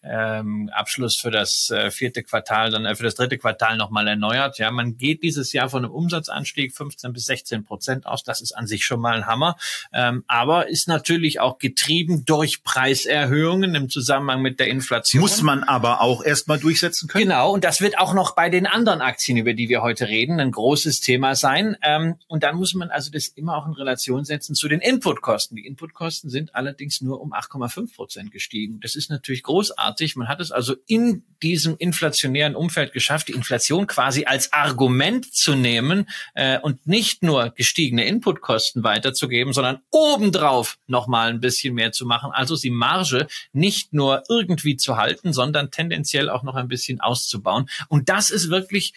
[0.09, 4.59] ähm, Abschluss für das äh, vierte Quartal, dann äh, für das dritte Quartal nochmal erneuert.
[4.59, 8.23] Ja, man geht dieses Jahr von einem Umsatzanstieg 15 bis 16 Prozent aus.
[8.23, 9.57] Das ist an sich schon mal ein Hammer.
[9.93, 15.21] Ähm, aber ist natürlich auch getrieben durch Preiserhöhungen im Zusammenhang mit der Inflation.
[15.21, 17.25] Muss man aber auch erstmal durchsetzen können.
[17.25, 20.41] Genau, und das wird auch noch bei den anderen Aktien, über die wir heute reden,
[20.41, 21.77] ein großes Thema sein.
[21.83, 25.57] Ähm, und dann muss man also das immer auch in Relation setzen zu den Inputkosten.
[25.57, 28.81] Die Inputkosten sind allerdings nur um 8,5 Prozent gestiegen.
[28.81, 30.17] Das ist natürlich großartig.
[30.17, 35.55] Man hat es also in diesem inflationären Umfeld geschafft, die Inflation quasi als Argument zu
[35.55, 42.07] nehmen äh, und nicht nur gestiegene Inputkosten weiterzugeben, sondern obendrauf nochmal ein bisschen mehr zu
[42.07, 42.31] machen.
[42.33, 47.69] Also die Marge nicht nur irgendwie zu halten, sondern tendenziell auch noch ein bisschen auszubauen.
[47.89, 48.95] Und das ist wirklich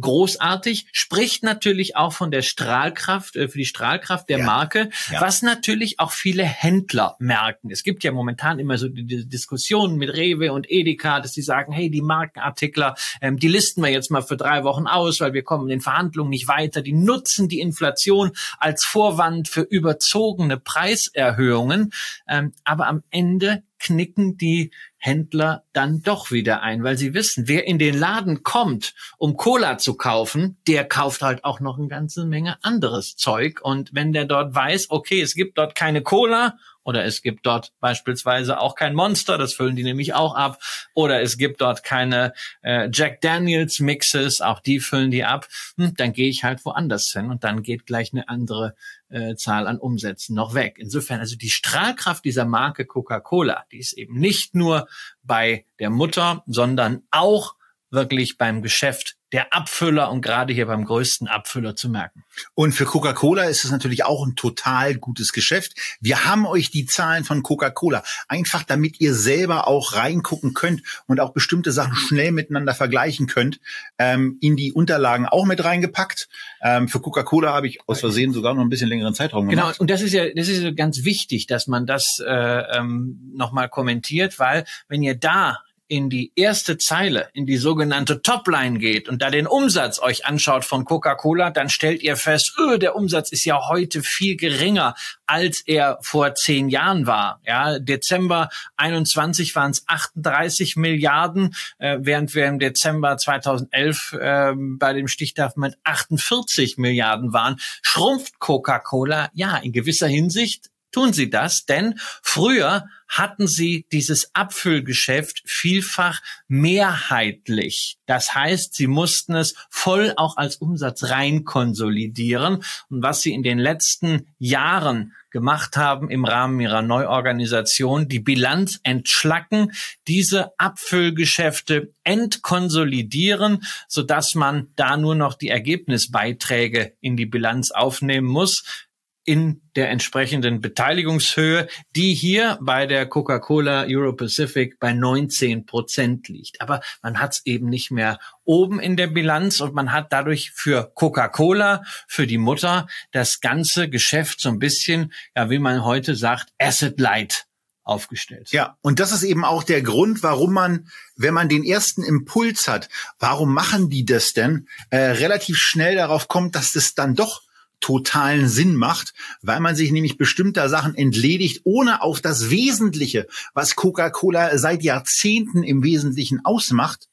[0.00, 4.44] großartig, spricht natürlich auch von der Strahlkraft, äh, für die Strahlkraft der ja.
[4.44, 5.20] Marke, ja.
[5.20, 7.70] was natürlich auch viele Händler merken.
[7.70, 11.72] Es gibt ja momentan immer so die, Diskussionen mit Rewe und Edeka, dass sie sagen,
[11.72, 15.42] hey, die Markenartikler, ähm, die listen wir jetzt mal für drei Wochen aus, weil wir
[15.42, 16.82] kommen in den Verhandlungen nicht weiter.
[16.82, 21.92] Die nutzen die Inflation als Vorwand für überzogene Preiserhöhungen.
[22.28, 27.66] Ähm, aber am Ende knicken die Händler dann doch wieder ein, weil sie wissen, wer
[27.66, 32.26] in den Laden kommt, um Cola zu kaufen, der kauft halt auch noch eine ganze
[32.26, 33.60] Menge anderes Zeug.
[33.62, 37.74] Und wenn der dort weiß, okay, es gibt dort keine Cola oder es gibt dort
[37.80, 40.58] beispielsweise auch kein Monster, das füllen die nämlich auch ab.
[40.94, 45.46] Oder es gibt dort keine äh, Jack Daniels Mixes, auch die füllen die ab.
[45.76, 48.74] Hm, dann gehe ich halt woanders hin und dann geht gleich eine andere
[49.10, 50.76] äh, Zahl an Umsätzen noch weg.
[50.78, 54.88] Insofern also die Strahlkraft dieser Marke Coca-Cola, die ist eben nicht nur
[55.22, 57.57] bei der Mutter, sondern auch
[57.90, 62.24] wirklich beim Geschäft der Abfüller und gerade hier beim größten Abfüller zu merken.
[62.54, 65.74] Und für Coca-Cola ist es natürlich auch ein total gutes Geschäft.
[66.00, 71.20] Wir haben euch die Zahlen von Coca-Cola einfach, damit ihr selber auch reingucken könnt und
[71.20, 73.60] auch bestimmte Sachen schnell miteinander vergleichen könnt,
[73.98, 76.28] ähm, in die Unterlagen auch mit reingepackt.
[76.62, 79.74] Ähm, für Coca-Cola habe ich aus Versehen sogar noch ein bisschen längeren Zeitraum genau, gemacht.
[79.74, 83.30] Genau, und das ist ja, das ist ja ganz wichtig, dass man das äh, ähm,
[83.34, 89.08] nochmal kommentiert, weil wenn ihr da in die erste Zeile, in die sogenannte Topline geht
[89.08, 93.32] und da den Umsatz euch anschaut von Coca-Cola, dann stellt ihr fest, öh, der Umsatz
[93.32, 94.94] ist ja heute viel geringer,
[95.26, 97.40] als er vor zehn Jahren war.
[97.46, 104.92] Ja, Dezember 21 waren es 38 Milliarden, äh, während wir im Dezember 2011 äh, bei
[104.92, 107.56] dem Stichtag mit 48 Milliarden waren.
[107.82, 109.30] Schrumpft Coca-Cola?
[109.32, 117.96] Ja, in gewisser Hinsicht tun sie das, denn früher hatten sie dieses Abfüllgeschäft vielfach mehrheitlich.
[118.06, 122.62] Das heißt, sie mussten es voll auch als Umsatz rein konsolidieren.
[122.90, 128.80] Und was sie in den letzten Jahren gemacht haben im Rahmen ihrer Neuorganisation, die Bilanz
[128.82, 129.72] entschlacken,
[130.06, 138.87] diese Abfüllgeschäfte entkonsolidieren, sodass man da nur noch die Ergebnisbeiträge in die Bilanz aufnehmen muss
[139.28, 146.62] in der entsprechenden Beteiligungshöhe, die hier bei der Coca-Cola Euro Pacific bei 19 Prozent liegt.
[146.62, 150.52] Aber man hat es eben nicht mehr oben in der Bilanz und man hat dadurch
[150.52, 156.16] für Coca-Cola, für die Mutter, das ganze Geschäft so ein bisschen, ja, wie man heute
[156.16, 157.44] sagt, Asset Light
[157.84, 158.50] aufgestellt.
[158.50, 162.66] Ja, und das ist eben auch der Grund, warum man, wenn man den ersten Impuls
[162.66, 162.88] hat,
[163.18, 167.42] warum machen die das denn, äh, relativ schnell darauf kommt, dass das dann doch
[167.80, 173.76] totalen Sinn macht, weil man sich nämlich bestimmter Sachen entledigt, ohne auf das Wesentliche, was
[173.76, 177.08] Coca-Cola seit Jahrzehnten im Wesentlichen ausmacht,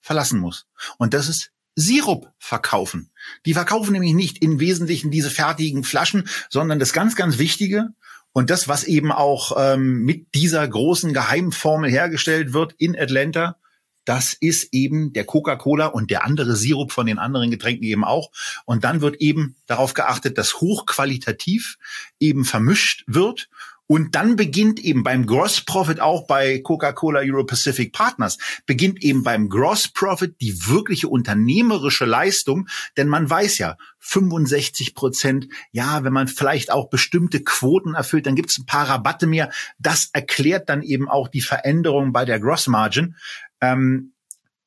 [0.00, 0.66] verlassen muss.
[0.98, 3.10] Und das ist Sirup verkaufen.
[3.46, 7.90] Die verkaufen nämlich nicht im Wesentlichen diese fertigen Flaschen, sondern das ganz, ganz Wichtige
[8.32, 13.56] und das, was eben auch ähm, mit dieser großen Geheimformel hergestellt wird in Atlanta,
[14.08, 18.30] das ist eben der Coca-Cola und der andere Sirup von den anderen Getränken eben auch.
[18.64, 21.76] Und dann wird eben darauf geachtet, dass hochqualitativ
[22.18, 23.50] eben vermischt wird
[23.90, 29.22] und dann beginnt eben beim Gross Profit auch bei Coca-Cola Euro Pacific Partners, beginnt eben
[29.22, 32.68] beim Gross Profit die wirkliche unternehmerische Leistung,
[32.98, 38.36] denn man weiß ja, 65 Prozent, ja, wenn man vielleicht auch bestimmte Quoten erfüllt, dann
[38.36, 39.50] gibt es ein paar Rabatte mehr.
[39.78, 43.16] Das erklärt dann eben auch die Veränderung bei der Gross Margin.
[43.60, 44.12] Ähm,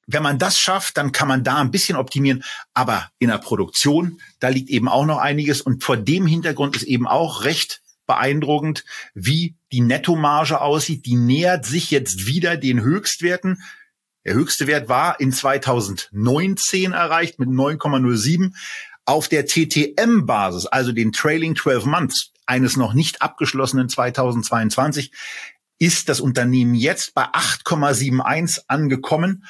[0.08, 2.44] wenn man das schafft, dann kann man da ein bisschen optimieren.
[2.74, 5.62] Aber in der Produktion, da liegt eben auch noch einiges.
[5.62, 11.06] Und vor dem Hintergrund ist eben auch recht beeindruckend, wie die Nettomarge aussieht.
[11.06, 13.62] Die nähert sich jetzt wieder den Höchstwerten.
[14.26, 18.54] Der höchste Wert war in 2019 erreicht mit 9,07.
[19.06, 25.12] Auf der TTM-Basis, also den Trailing 12 Months eines noch nicht abgeschlossenen 2022,
[25.82, 29.46] ist das Unternehmen jetzt bei 8,71 angekommen.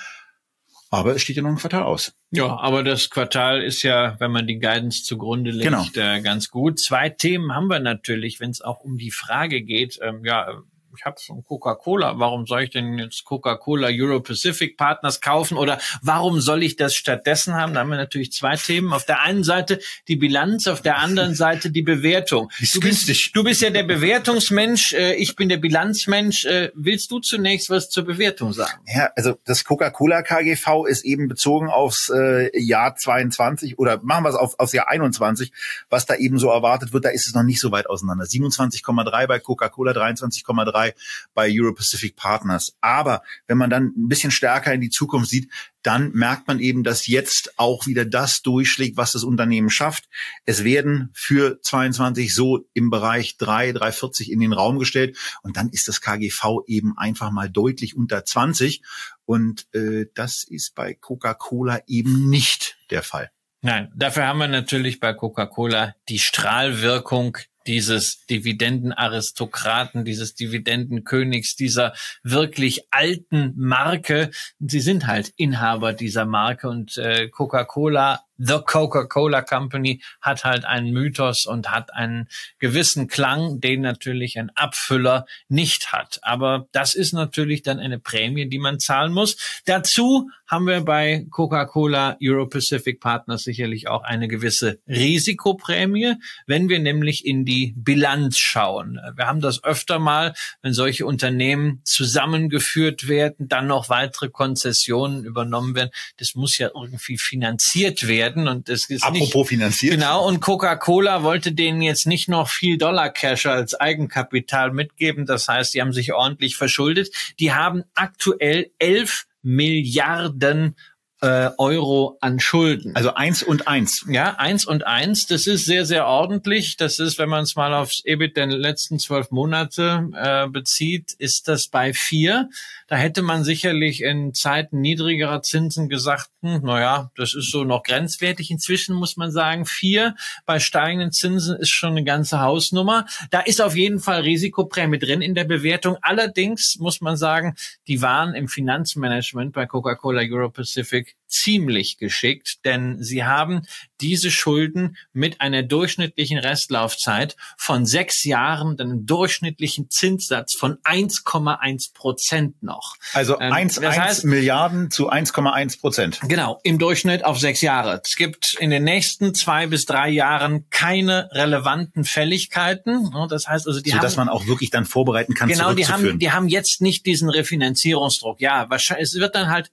[0.90, 2.14] Aber es steht ja noch ein Quartal aus.
[2.32, 5.86] Ja, aber das Quartal ist ja, wenn man die Guidance zugrunde legt, genau.
[5.96, 6.80] äh, ganz gut.
[6.80, 10.62] Zwei Themen haben wir natürlich, wenn es auch um die Frage geht, ähm, ja,
[10.98, 15.80] ich habe schon Coca-Cola, warum soll ich denn jetzt Coca-Cola Euro Pacific Partners kaufen oder
[16.02, 17.74] warum soll ich das stattdessen haben?
[17.74, 18.94] Da haben wir natürlich zwei Themen.
[18.94, 22.50] Auf der einen Seite die Bilanz, auf der anderen Seite die Bewertung.
[22.74, 26.46] Du bist, du bist ja der Bewertungsmensch, äh, ich bin der Bilanzmensch.
[26.46, 28.82] Äh, willst du zunächst was zur Bewertung sagen?
[28.88, 34.30] Ja, also das Coca-Cola KGV ist eben bezogen aufs äh, Jahr 22 oder machen wir
[34.30, 35.52] es auf, aufs Jahr 21,
[35.89, 38.26] was da eben so erwartet wird, da ist es noch nicht so weit auseinander.
[38.26, 40.96] 27,3 bei Coca-Cola, 23,3 dabei
[41.34, 42.76] bei Euro-Pacific Partners.
[42.82, 45.50] Aber wenn man dann ein bisschen stärker in die Zukunft sieht,
[45.84, 50.10] dann merkt man eben, dass jetzt auch wieder das durchschlägt, was das Unternehmen schafft.
[50.46, 55.70] Es werden für 22 so im Bereich 3, 340 in den Raum gestellt und dann
[55.70, 58.84] ist das KGV eben einfach mal deutlich unter 20
[59.26, 63.32] und äh, das ist bei Coca-Cola eben nicht der Fall.
[63.64, 71.93] Nein, dafür haben wir natürlich bei Coca-Cola die Strahlwirkung dieses Dividendenaristokraten, dieses Dividendenkönigs, dieser
[72.24, 74.32] wirklich alten Marke.
[74.59, 80.92] Sie sind halt Inhaber dieser Marke und äh, Coca-Cola The Coca-Cola Company hat halt einen
[80.92, 82.28] Mythos und hat einen
[82.58, 86.20] gewissen Klang, den natürlich ein Abfüller nicht hat.
[86.24, 89.38] Aber das ist natürlich dann eine Prämie, die man zahlen muss.
[89.66, 96.16] Dazu haben wir bei Coca-Cola Euro Pacific Partners sicherlich auch eine gewisse Risikoprämie,
[96.48, 99.00] wenn wir nämlich in die Bilanz schauen.
[99.16, 100.34] Wir haben das öfter mal,
[100.64, 105.92] wenn solche Unternehmen zusammengeführt werden, dann noch weitere Konzessionen übernommen werden.
[106.18, 109.94] Das muss ja irgendwie finanziert werden werden und es ist Apropos nicht, finanziert.
[109.94, 115.26] Genau und Coca-Cola wollte denen jetzt nicht noch viel Dollar Cash als Eigenkapital mitgeben.
[115.26, 117.10] Das heißt, die haben sich ordentlich verschuldet.
[117.40, 120.76] Die haben aktuell elf Milliarden
[121.22, 122.96] äh, Euro an Schulden.
[122.96, 124.06] Also eins und eins.
[124.10, 125.28] Ja, eins und eins.
[125.28, 126.78] Das ist sehr, sehr ordentlich.
[126.78, 131.48] Das ist, wenn man es mal aufs EBIT der letzten zwölf Monate äh, bezieht, ist
[131.48, 132.50] das bei vier.
[132.92, 137.84] Da hätte man sicherlich in Zeiten niedrigerer Zinsen gesagt, hm, naja, das ist so noch
[137.84, 138.52] grenzwertig.
[138.52, 140.14] Inzwischen muss man sagen, vier
[140.46, 143.06] bei steigenden Zinsen ist schon eine ganze Hausnummer.
[143.30, 145.96] Da ist auf jeden Fall Risikoprämie drin in der Bewertung.
[146.02, 147.56] Allerdings muss man sagen,
[147.88, 153.62] die waren im Finanzmanagement bei Coca-Cola Euro Pacific ziemlich geschickt, denn sie haben
[154.02, 162.62] diese Schulden mit einer durchschnittlichen Restlaufzeit von sechs Jahren, einem durchschnittlichen Zinssatz von 1,1 Prozent
[162.64, 162.96] noch.
[163.14, 166.20] Also ähm, 1, das heißt, Milliarden zu 1,1 Prozent.
[166.28, 168.02] Genau, im Durchschnitt auf sechs Jahre.
[168.04, 173.12] Es gibt in den nächsten zwei bis drei Jahren keine relevanten Fälligkeiten.
[173.30, 175.50] Das heißt also, die so, haben, dass man auch wirklich dann vorbereiten kann.
[175.50, 178.42] Genau, die haben, die haben jetzt nicht diesen Refinanzierungsdruck.
[178.42, 179.72] Ja, wahrscheinlich, es wird dann halt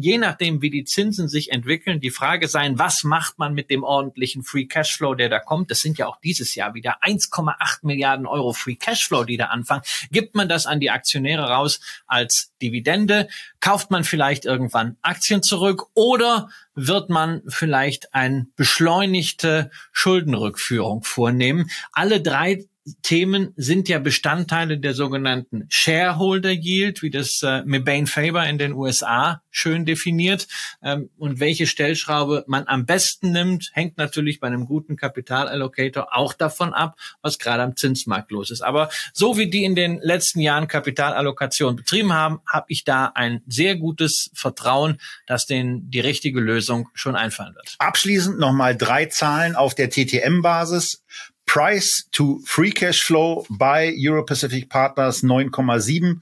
[0.00, 3.82] je nachdem, wie die Zinsen sich entwickeln, die Frage sein, was macht man mit dem
[3.82, 5.70] ordentlichen Free Cashflow, der da kommt?
[5.70, 9.82] Das sind ja auch dieses Jahr wieder 1,8 Milliarden Euro Free Cashflow, die da anfangen.
[10.10, 13.28] Gibt man das an die Aktionäre raus als Dividende?
[13.60, 21.70] Kauft man vielleicht irgendwann Aktien zurück oder wird man vielleicht eine beschleunigte Schuldenrückführung vornehmen?
[21.92, 22.66] Alle drei
[23.02, 28.72] Themen sind ja Bestandteile der sogenannten Shareholder Yield, wie das äh, Mebane Faber in den
[28.72, 30.46] USA schön definiert.
[30.82, 36.32] Ähm, und welche Stellschraube man am besten nimmt, hängt natürlich bei einem guten Kapitalallocator auch
[36.32, 38.62] davon ab, was gerade am Zinsmarkt los ist.
[38.62, 43.42] Aber so wie die in den letzten Jahren Kapitalallokation betrieben haben, habe ich da ein
[43.46, 47.76] sehr gutes Vertrauen, dass denen die richtige Lösung schon einfallen wird.
[47.78, 51.02] Abschließend nochmal drei Zahlen auf der TTM-Basis.
[51.48, 56.20] Price to Free Cash Flow bei Euro Pacific Partners 9,7.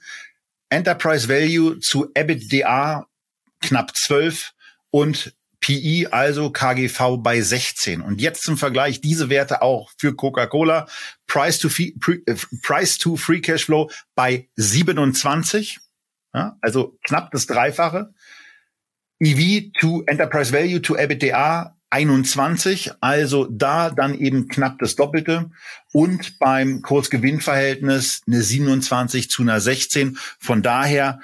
[0.71, 3.07] Enterprise Value zu EBITDA
[3.61, 4.53] knapp 12
[4.91, 8.03] und PI, also KGV bei 16.
[8.03, 10.87] Und jetzt zum Vergleich diese Werte auch für Coca-Cola.
[11.27, 11.95] Price to, Fee,
[12.27, 15.81] äh, Price to Free Cash Flow bei 27.
[16.35, 18.15] Ja, also knapp das Dreifache.
[19.19, 25.51] EV to Enterprise Value to EBITDA 21, also da dann eben knapp das Doppelte
[25.93, 30.19] und beim Kursgewinnverhältnis eine 27 zu einer 16.
[30.39, 31.21] Von daher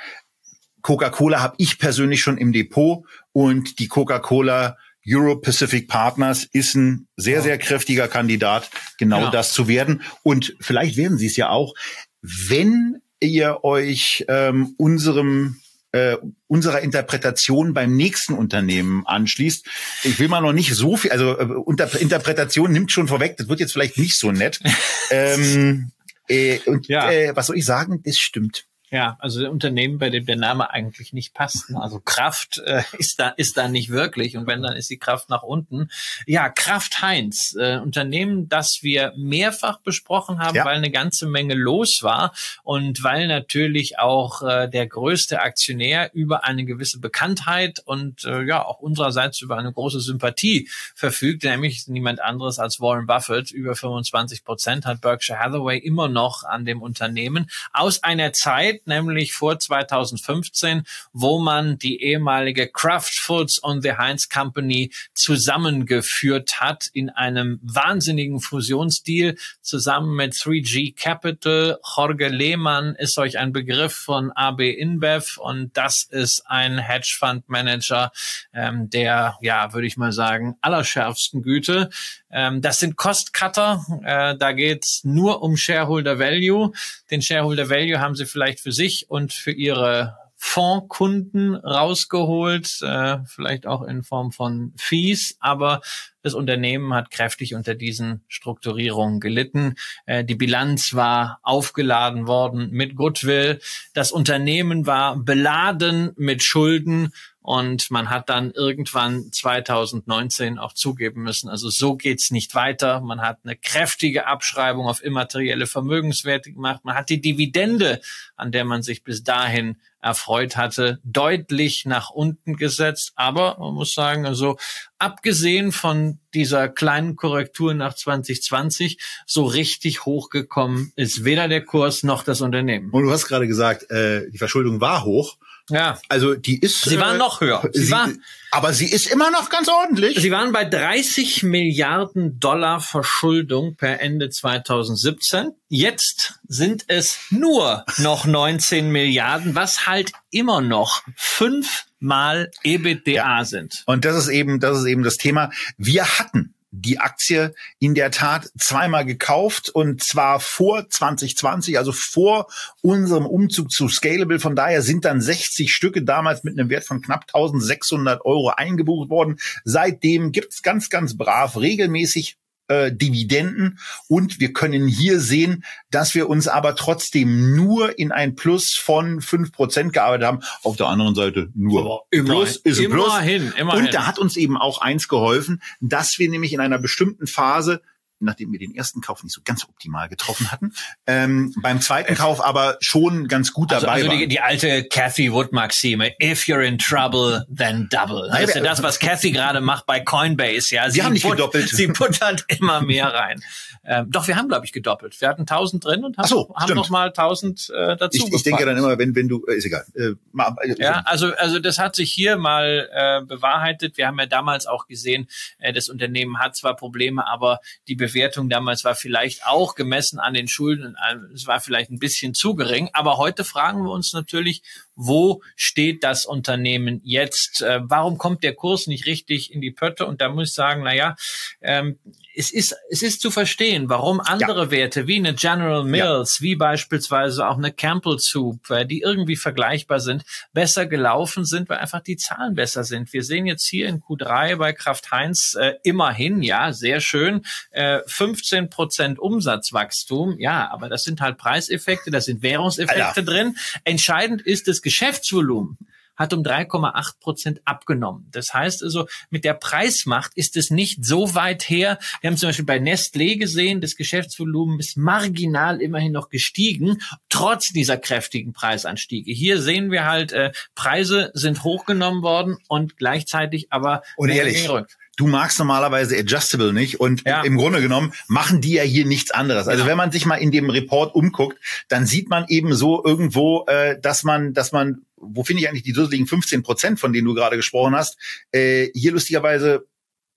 [0.80, 7.06] Coca-Cola habe ich persönlich schon im Depot und die Coca-Cola Euro Pacific Partners ist ein
[7.16, 9.30] sehr, sehr kräftiger Kandidat, genau, genau.
[9.30, 10.00] das zu werden.
[10.22, 11.74] Und vielleicht werden sie es ja auch,
[12.22, 15.56] wenn ihr euch ähm, unserem
[15.92, 16.16] äh,
[16.46, 19.66] unserer Interpretation beim nächsten Unternehmen anschließt.
[20.04, 23.48] Ich will mal noch nicht so viel, also äh, Unter Interpretation nimmt schon vorweg, das
[23.48, 24.60] wird jetzt vielleicht nicht so nett.
[25.10, 25.92] ähm,
[26.28, 27.10] äh, und ja.
[27.10, 28.02] äh, was soll ich sagen?
[28.04, 28.66] Das stimmt.
[28.92, 31.70] Ja, also Unternehmen, bei dem der Name eigentlich nicht passt.
[31.70, 31.80] Ne?
[31.80, 35.30] Also Kraft äh, ist da ist da nicht wirklich und wenn dann ist die Kraft
[35.30, 35.88] nach unten.
[36.26, 40.66] Ja, Kraft Heinz, äh, Unternehmen, das wir mehrfach besprochen haben, ja.
[40.66, 42.34] weil eine ganze Menge los war
[42.64, 48.62] und weil natürlich auch äh, der größte Aktionär über eine gewisse Bekanntheit und äh, ja
[48.62, 53.52] auch unsererseits über eine große Sympathie verfügt, nämlich niemand anderes als Warren Buffett.
[53.52, 59.32] Über 25 Prozent hat Berkshire Hathaway immer noch an dem Unternehmen aus einer Zeit nämlich
[59.32, 67.10] vor 2015, wo man die ehemalige Kraft Foods und the Heinz Company zusammengeführt hat in
[67.10, 71.78] einem wahnsinnigen Fusionsdeal zusammen mit 3G Capital.
[71.96, 78.12] Jorge Lehmann ist euch ein Begriff von AB InBev und das ist ein Hedgefondsmanager,
[78.52, 81.90] ähm, der, ja, würde ich mal sagen, allerschärfsten Güte.
[82.32, 83.84] Ähm, das sind Cost-Cutter.
[84.04, 86.72] Äh, da geht's nur um Shareholder Value.
[87.10, 93.64] Den Shareholder Value haben sie vielleicht für sich und für ihre Fondskunden rausgeholt, äh, vielleicht
[93.64, 95.80] auch in Form von Fees, aber
[96.20, 99.76] das Unternehmen hat kräftig unter diesen Strukturierungen gelitten.
[100.04, 103.60] Äh, die Bilanz war aufgeladen worden mit Goodwill.
[103.94, 107.12] Das Unternehmen war beladen mit Schulden
[107.42, 113.00] und man hat dann irgendwann 2019 auch zugeben müssen, also so geht's nicht weiter.
[113.00, 116.84] Man hat eine kräftige Abschreibung auf immaterielle Vermögenswerte gemacht.
[116.84, 118.00] Man hat die Dividende,
[118.36, 123.12] an der man sich bis dahin erfreut hatte, deutlich nach unten gesetzt.
[123.14, 124.56] Aber man muss sagen, also
[124.98, 132.24] abgesehen von dieser kleinen Korrektur nach 2020, so richtig hochgekommen ist weder der Kurs noch
[132.24, 132.90] das Unternehmen.
[132.90, 135.38] Und du hast gerade gesagt, äh, die Verschuldung war hoch.
[135.68, 135.98] Ja.
[136.08, 136.82] Also die ist.
[136.82, 137.62] Sie waren äh, noch höher.
[137.72, 138.08] Sie, sie war,
[138.50, 140.18] aber sie ist immer noch ganz ordentlich.
[140.18, 145.52] Sie waren bei 30 Milliarden Dollar Verschuldung per Ende 2017.
[145.68, 153.44] Jetzt sind es nur noch 19 Milliarden, was halt immer noch fünfmal EBITDA ja.
[153.44, 153.84] sind.
[153.86, 155.50] Und das ist eben, das ist eben das Thema.
[155.78, 162.48] Wir hatten die Aktie in der Tat zweimal gekauft und zwar vor 2020, also vor
[162.80, 164.40] unserem Umzug zu Scalable.
[164.40, 169.10] Von daher sind dann 60 Stücke damals mit einem Wert von knapp 1600 Euro eingebucht
[169.10, 169.38] worden.
[169.64, 172.38] Seitdem gibt's ganz, ganz brav regelmäßig
[172.72, 178.34] äh, Dividenden und wir können hier sehen, dass wir uns aber trotzdem nur in ein
[178.34, 180.40] Plus von fünf Prozent gearbeitet haben.
[180.62, 183.06] Auf der anderen Seite nur immerhin, Plus ist ein Plus.
[183.06, 183.84] Immerhin, immerhin.
[183.84, 187.82] Und da hat uns eben auch eins geholfen, dass wir nämlich in einer bestimmten Phase
[188.24, 190.72] nachdem wir den ersten Kauf nicht so ganz optimal getroffen hatten.
[191.06, 194.28] Ähm, beim zweiten Kauf aber schon ganz gut also, dabei also die, waren.
[194.28, 198.28] die alte Cathy Wood Maxime: If you're in trouble, then double.
[198.30, 200.74] Das ist ja das, was Cathy gerade macht bei Coinbase.
[200.74, 201.68] Ja, sie, haben nicht gedoppelt.
[201.68, 203.42] Sie buttert immer mehr rein.
[203.84, 205.20] Ähm, doch, wir haben, glaube ich, gedoppelt.
[205.20, 208.26] Wir hatten 1000 drin und haben, so, haben noch mal 1000 äh, dazu.
[208.28, 209.84] Ich, ich denke dann immer, wenn, wenn du, äh, ist egal.
[209.94, 213.96] Äh, mal, äh, ja, also, also das hat sich hier mal äh, bewahrheitet.
[213.96, 217.58] Wir haben ja damals auch gesehen, äh, das Unternehmen hat zwar Probleme, aber
[217.88, 220.96] die Bewertung damals war vielleicht auch gemessen an den Schulden,
[221.34, 222.90] es war vielleicht ein bisschen zu gering.
[222.92, 224.62] Aber heute fragen wir uns natürlich,
[224.94, 227.62] wo steht das Unternehmen jetzt?
[227.62, 230.06] Äh, warum kommt der Kurs nicht richtig in die Pötte?
[230.06, 231.16] Und da muss ich sagen, na ja,
[231.60, 231.98] ähm,
[232.34, 234.70] es ist, es ist zu verstehen, warum andere ja.
[234.70, 236.44] Werte wie eine General Mills, ja.
[236.44, 241.78] wie beispielsweise auch eine Campbell Soup, äh, die irgendwie vergleichbar sind, besser gelaufen sind, weil
[241.78, 243.12] einfach die Zahlen besser sind.
[243.12, 248.00] Wir sehen jetzt hier in Q3 bei Kraft Heinz äh, immerhin, ja, sehr schön, äh,
[248.06, 250.38] 15 Prozent Umsatzwachstum.
[250.38, 253.22] Ja, aber das sind halt Preiseffekte, das sind Währungseffekte Alter.
[253.22, 253.56] drin.
[253.84, 255.78] Entscheidend ist das Geschäftsvolumen
[256.22, 258.28] hat um 3,8 Prozent abgenommen.
[258.32, 261.98] Das heißt also, mit der Preismacht ist es nicht so weit her.
[262.20, 267.72] Wir haben zum Beispiel bei Nestlé gesehen, das Geschäftsvolumen ist marginal immerhin noch gestiegen, trotz
[267.72, 269.32] dieser kräftigen Preisanstiege.
[269.32, 274.96] Hier sehen wir halt, äh, Preise sind hochgenommen worden und gleichzeitig aber und ehrlich, gerückt
[275.16, 277.42] du magst normalerweise Adjustable nicht und ja.
[277.42, 279.68] im Grunde genommen machen die ja hier nichts anderes.
[279.68, 279.90] Also genau.
[279.90, 281.58] wenn man sich mal in dem Report umguckt,
[281.88, 285.84] dann sieht man eben so irgendwo, äh, dass man, dass man wo finde ich eigentlich
[285.84, 288.16] die dusseligen 15 Prozent, von denen du gerade gesprochen hast?
[288.50, 289.86] Äh, hier lustigerweise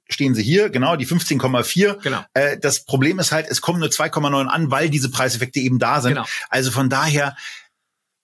[0.07, 2.01] stehen sie hier, genau, die 15,4.
[2.01, 2.23] Genau.
[2.33, 6.01] Äh, das Problem ist halt, es kommen nur 2,9 an, weil diese Preiseffekte eben da
[6.01, 6.13] sind.
[6.13, 6.27] Genau.
[6.49, 7.35] Also von daher,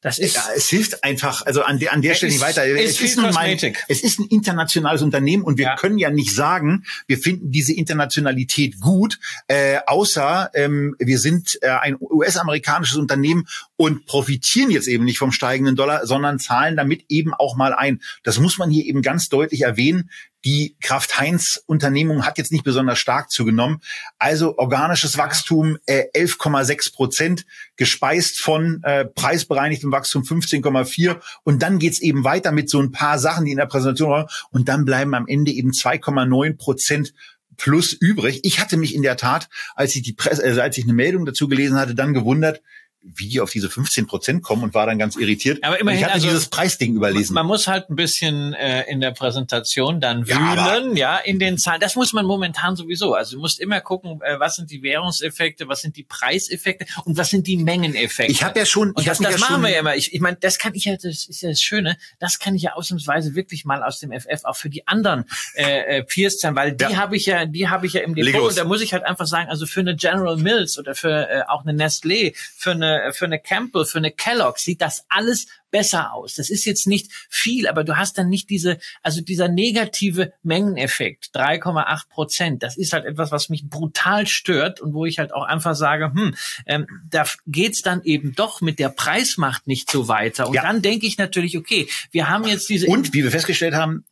[0.01, 2.65] das ist, ja, es hilft einfach, also an der, an der Stelle nicht weiter.
[2.65, 5.75] Ist es, ist nun mein, es ist ein internationales Unternehmen und wir ja.
[5.75, 11.69] können ja nicht sagen, wir finden diese Internationalität gut, äh, außer ähm, wir sind äh,
[11.69, 13.47] ein US-amerikanisches Unternehmen
[13.81, 17.99] und profitieren jetzt eben nicht vom steigenden Dollar, sondern zahlen damit eben auch mal ein.
[18.21, 20.11] Das muss man hier eben ganz deutlich erwähnen.
[20.45, 23.81] Die Kraft-Heinz-Unternehmung hat jetzt nicht besonders stark zugenommen.
[24.19, 31.19] Also organisches Wachstum äh, 11,6 Prozent, gespeist von äh, preisbereinigtem Wachstum 15,4.
[31.41, 34.27] Und dann geht's eben weiter mit so ein paar Sachen, die in der Präsentation waren.
[34.51, 37.13] Und dann bleiben am Ende eben 2,9 Prozent
[37.57, 38.41] plus übrig.
[38.43, 41.25] Ich hatte mich in der Tat, als ich die Presse, also als ich eine Meldung
[41.25, 42.61] dazu gelesen hatte, dann gewundert,
[43.03, 45.63] wie die auf diese 15 Prozent kommen und war dann ganz irritiert.
[45.63, 47.33] Aber immerhin, ich hatte also, dieses Preisding überlesen.
[47.33, 51.57] Man muss halt ein bisschen äh, in der Präsentation dann wühlen, ja, ja, in den
[51.57, 51.81] Zahlen.
[51.81, 53.15] Das muss man momentan sowieso.
[53.15, 57.17] Also du musst immer gucken, äh, was sind die Währungseffekte, was sind die Preiseffekte und
[57.17, 58.31] was sind die Mengeneffekte.
[58.31, 59.95] Ich habe ja schon, und ich das, das ja machen schon, wir ja immer.
[59.95, 62.61] Ich, ich meine, das kann ich ja, das ist ja das Schöne, das kann ich
[62.61, 65.25] ja ausnahmsweise wirklich mal aus dem FF auch für die anderen
[65.55, 66.97] äh, äh, Peers sein, weil die Ja.
[66.97, 69.25] habe ich ja, die habe ich ja im Depot und da muss ich halt einfach
[69.25, 73.25] sagen, also für eine General Mills oder für äh, auch eine Nestlé, für eine für
[73.25, 76.35] eine Campbell, für eine Kellogg sieht das alles besser aus.
[76.35, 81.29] Das ist jetzt nicht viel, aber du hast dann nicht diese, also dieser negative Mengeneffekt,
[81.33, 82.63] 3,8 Prozent.
[82.63, 86.11] Das ist halt etwas, was mich brutal stört und wo ich halt auch einfach sage,
[86.13, 86.35] hm,
[86.65, 90.47] ähm, da geht's dann eben doch mit der Preismacht nicht so weiter.
[90.49, 90.63] Und Ja.
[90.63, 94.03] dann denke ich natürlich, okay, wir haben jetzt diese und wie wir festgestellt haben,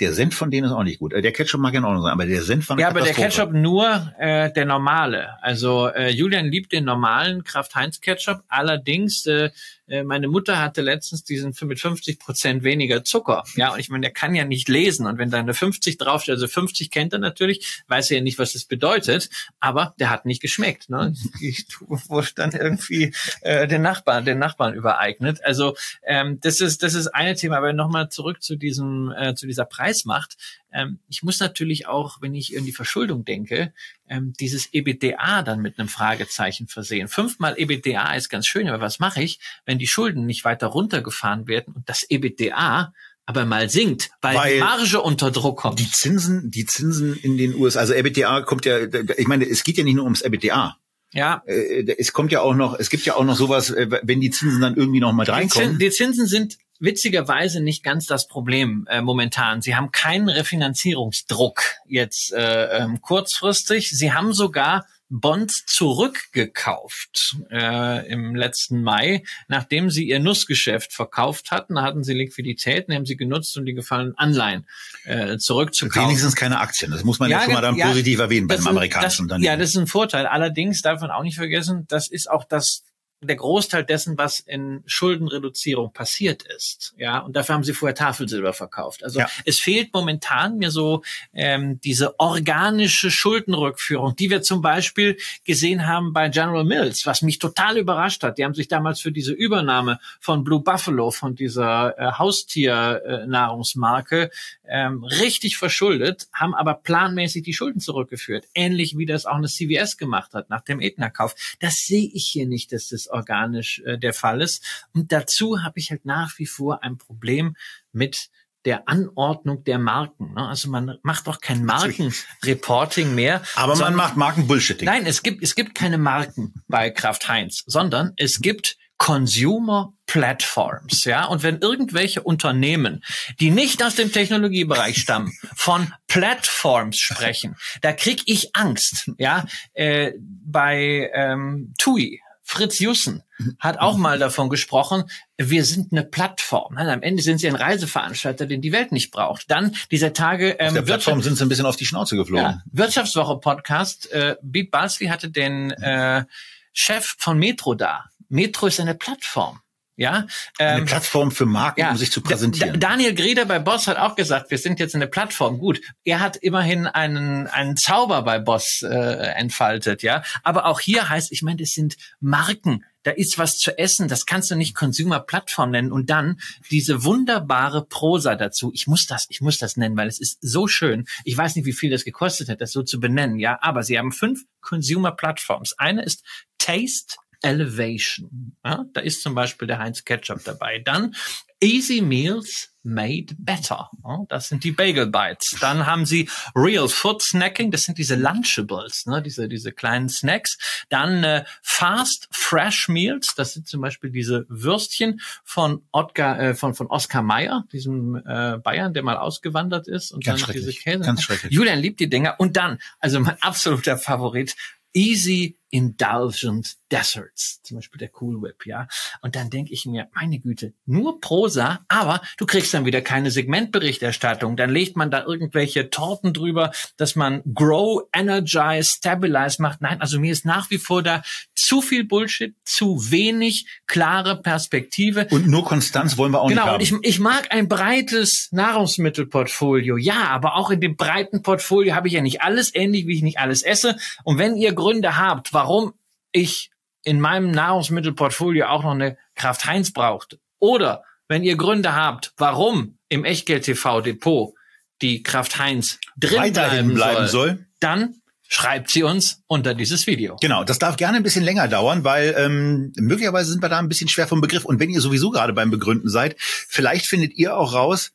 [0.00, 1.12] der Senf von denen ist auch nicht gut.
[1.12, 3.12] Äh, Der Ketchup mag ja in Ordnung sein, aber der Senf war Ja, aber der.
[3.12, 5.28] Ketchup nur äh, der normale.
[5.42, 8.42] Also äh, Julian liebt den normalen Kraft-Heinz-Ketchup.
[8.48, 9.50] Allerdings, äh,
[9.88, 13.44] äh, meine Mutter hatte letztens diesen mit 50 Prozent weniger Zucker.
[13.56, 15.06] Ja, und ich meine, der kann ja nicht lesen.
[15.06, 18.38] Und wenn da eine 50 draufsteht, also 50 kennt er natürlich, weiß er ja nicht,
[18.38, 19.30] was das bedeutet,
[19.60, 20.90] aber der hat nicht geschmeckt.
[20.90, 21.14] Ne?
[21.40, 25.44] Ich wurde dann irgendwie äh, den Nachbarn, den Nachbarn übereignet.
[25.44, 27.58] Also ähm, das ist das ist eine Thema.
[27.58, 30.36] Aber nochmal zurück zu diesem äh, zu dieser Preismacht.
[30.72, 33.72] Ähm, ich muss natürlich auch, wenn ich in die Verschuldung denke,
[34.08, 37.08] ähm, dieses EBITDA dann mit einem Fragezeichen versehen.
[37.08, 41.46] Fünfmal EBITDA ist ganz schön, aber was mache ich, wenn die Schulden nicht weiter runtergefahren
[41.48, 42.92] werden und das EBITDA
[43.26, 45.78] aber mal sinkt, weil, Weil die Marge unter Druck kommt?
[45.78, 48.78] Die Zinsen, die Zinsen in den USA, also EBITDA kommt ja,
[49.18, 50.78] ich meine, es geht ja nicht nur ums EBITDA.
[51.12, 54.20] Ja, Äh, Es kommt ja auch noch, es gibt ja auch noch sowas, äh, wenn
[54.20, 55.78] die Zinsen dann irgendwie noch mal Die, reinkommen.
[55.78, 59.62] die Zinsen sind witzigerweise nicht ganz das Problem äh, momentan.
[59.62, 63.90] Sie haben keinen Refinanzierungsdruck jetzt äh, ähm, kurzfristig.
[63.90, 71.76] Sie haben sogar Bonds zurückgekauft äh, im letzten Mai, nachdem sie ihr Nussgeschäft verkauft hatten.
[71.76, 74.66] Da hatten sie Liquidität, die haben sie genutzt, um die gefallenen Anleihen
[75.04, 76.08] äh, zurückzukaufen.
[76.08, 76.90] Wenigstens keine Aktien.
[76.90, 79.46] Das muss man ja, schon mal dann ja, positiv erwähnen bei einem amerikanischen Unternehmen.
[79.46, 80.26] Ja, das ist ein Vorteil.
[80.26, 82.84] Allerdings darf man auch nicht vergessen, das ist auch das
[83.20, 86.94] der Großteil dessen, was in Schuldenreduzierung passiert ist.
[86.98, 89.02] Ja, und dafür haben sie vorher Tafelsilber verkauft.
[89.02, 89.28] Also Ja.
[89.44, 91.02] es fehlt momentan mir so
[91.32, 97.38] ähm, diese organische Schuldenrückführung, die wir zum Beispiel gesehen haben bei General Mills, was mich
[97.40, 98.38] total überrascht hat.
[98.38, 104.30] Die haben sich damals für diese Übernahme von Blue Buffalo, von dieser äh, Haustier-Nahrungsmarke,
[104.68, 108.46] ähm, richtig verschuldet, haben aber planmäßig die Schulden zurückgeführt.
[108.54, 111.34] Ähnlich wie das auch eine CVS gemacht hat nach dem Aetna-Kauf.
[111.60, 114.64] Das sehe ich hier nicht, dass das organisch äh, der Fall ist.
[114.94, 117.56] Und dazu habe ich halt nach wie vor ein Problem
[117.92, 118.30] mit
[118.64, 120.34] der Anordnung der Marken.
[120.34, 120.46] Ne?
[120.46, 123.42] Also man macht doch kein Markenreporting mehr.
[123.54, 124.86] Aber man macht Markenbullshitting.
[124.86, 131.04] Nein, es gibt, es gibt keine Marken bei Kraft Heinz, sondern es gibt Consumer Platforms,
[131.04, 131.24] ja.
[131.24, 133.04] Und wenn irgendwelche Unternehmen,
[133.38, 139.46] die nicht aus dem Technologiebereich stammen, von Platforms sprechen, da krieg ich Angst, ja.
[139.72, 142.20] Äh, bei ähm, TUI,
[142.50, 143.22] Fritz Jussen
[143.58, 145.04] hat auch mal davon gesprochen,
[145.36, 146.78] wir sind eine Plattform.
[146.78, 149.50] Am Ende sind sie ein Reiseveranstalter, den die Welt nicht braucht.
[149.50, 152.46] Dann dieser Tage ähm, Auf der Plattform sind sie ein bisschen auf die Schnauze geflogen.
[152.46, 154.10] ja, Wirtschaftswoche-Podcast.
[154.12, 156.24] Äh, Beat Balsley hatte den äh,
[156.72, 158.06] Chef von Metro da.
[158.30, 159.60] Metro ist eine Plattform.
[159.98, 160.28] Ja,
[160.60, 161.90] Eine ähm, Plattform für Marken, ja.
[161.90, 162.78] um sich zu präsentieren.
[162.78, 165.58] Da, Daniel Grieder bei Boss hat auch gesagt, wir sind jetzt eine Plattform.
[165.58, 170.22] Gut, er hat immerhin einen, einen Zauber bei Boss äh, entfaltet, ja.
[170.44, 172.84] Aber auch hier heißt, ich meine, das sind Marken.
[173.02, 174.06] Da ist was zu essen.
[174.06, 175.90] Das kannst du nicht Consumer Plattform nennen.
[175.90, 176.38] Und dann
[176.70, 178.70] diese wunderbare Prosa dazu.
[178.74, 181.06] Ich muss das, ich muss das nennen, weil es ist so schön.
[181.24, 183.58] Ich weiß nicht, wie viel das gekostet hat, das so zu benennen, ja.
[183.62, 185.76] Aber sie haben fünf Consumer Plattforms.
[185.76, 186.22] Eine ist
[186.58, 188.56] Taste Elevation.
[188.64, 190.80] Ja, da ist zum Beispiel der Heinz Ketchup dabei.
[190.80, 191.14] Dann
[191.60, 193.90] Easy Meals Made Better.
[194.04, 195.56] Ja, das sind die Bagel Bites.
[195.60, 197.70] Dann haben sie Real Food Snacking.
[197.70, 200.56] Das sind diese Lunchables, ne, diese, diese kleinen Snacks.
[200.88, 203.34] Dann äh, Fast Fresh Meals.
[203.36, 208.58] Das sind zum Beispiel diese Würstchen von, Otkar, äh, von, von Oscar Mayer, diesem äh,
[208.58, 210.12] Bayern, der mal ausgewandert ist.
[210.12, 210.72] Und Ganz dann diese.
[210.72, 211.00] Käse.
[211.00, 211.52] Ganz schrecklich.
[211.52, 212.36] Julian liebt die Dinger.
[212.38, 214.54] Und dann, also mein absoluter Favorit,
[214.94, 218.88] Easy Indulgent Deserts, zum Beispiel der Cool Whip, ja.
[219.20, 223.30] Und dann denke ich mir, meine Güte, nur Prosa, aber du kriegst dann wieder keine
[223.30, 224.56] Segmentberichterstattung.
[224.56, 229.82] Dann legt man da irgendwelche Torten drüber, dass man Grow, Energize, Stabilize macht.
[229.82, 231.22] Nein, also mir ist nach wie vor da
[231.54, 235.26] zu viel Bullshit, zu wenig klare Perspektive.
[235.30, 237.00] Und nur Konstanz wollen wir auch genau, nicht haben.
[237.00, 239.98] Genau, ich, ich mag ein breites Nahrungsmittelportfolio.
[239.98, 243.22] Ja, aber auch in dem breiten Portfolio habe ich ja nicht alles, ähnlich wie ich
[243.22, 243.96] nicht alles esse.
[244.24, 245.94] Und wenn ihr Gründe habt, warum
[246.30, 246.70] ich
[247.02, 250.38] in meinem Nahrungsmittelportfolio auch noch eine Kraft Heinz brauchte.
[250.60, 254.54] Oder wenn ihr Gründe habt, warum im Echtgeld TV Depot
[255.02, 258.14] die Kraft Heinz drin bleiben, bleiben soll, soll, dann
[258.46, 260.36] schreibt sie uns unter dieses Video.
[260.40, 263.88] Genau, das darf gerne ein bisschen länger dauern, weil ähm, möglicherweise sind wir da ein
[263.88, 264.64] bisschen schwer vom Begriff.
[264.64, 268.12] Und wenn ihr sowieso gerade beim Begründen seid, vielleicht findet ihr auch raus,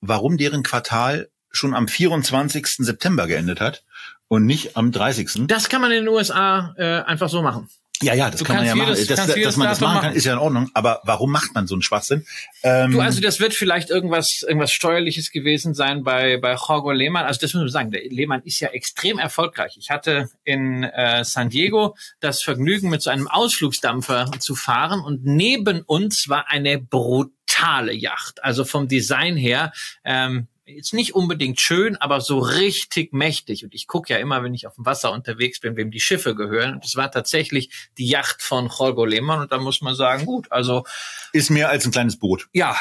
[0.00, 2.68] warum deren Quartal schon am 24.
[2.78, 3.82] September geendet hat
[4.28, 5.46] und nicht am 30.
[5.46, 7.68] Das kann man in den USA äh, einfach so machen.
[8.02, 8.90] Ja, ja, das du kann man ja machen.
[8.90, 10.70] Das, dass, dass man das machen kann, ist ja in Ordnung.
[10.74, 12.26] Aber warum macht man so einen Schwachsinn?
[12.62, 17.24] Ähm, du, also das wird vielleicht irgendwas, irgendwas Steuerliches gewesen sein bei bei Jorge Lehmann.
[17.24, 17.90] Also das muss man sagen.
[17.90, 19.76] Der Lehmann ist ja extrem erfolgreich.
[19.78, 25.24] Ich hatte in äh, San Diego das Vergnügen, mit so einem Ausflugsdampfer zu fahren und
[25.24, 28.44] neben uns war eine brutale Yacht.
[28.44, 29.72] Also vom Design her.
[30.04, 33.64] Ähm, jetzt nicht unbedingt schön, aber so richtig mächtig.
[33.64, 36.34] Und ich gucke ja immer, wenn ich auf dem Wasser unterwegs bin, wem die Schiffe
[36.34, 36.74] gehören.
[36.74, 39.40] Und es war tatsächlich die Yacht von Jorge Lehmann.
[39.40, 40.84] Und da muss man sagen, gut, also.
[41.32, 42.48] Ist mehr als ein kleines Boot.
[42.52, 42.76] Ja.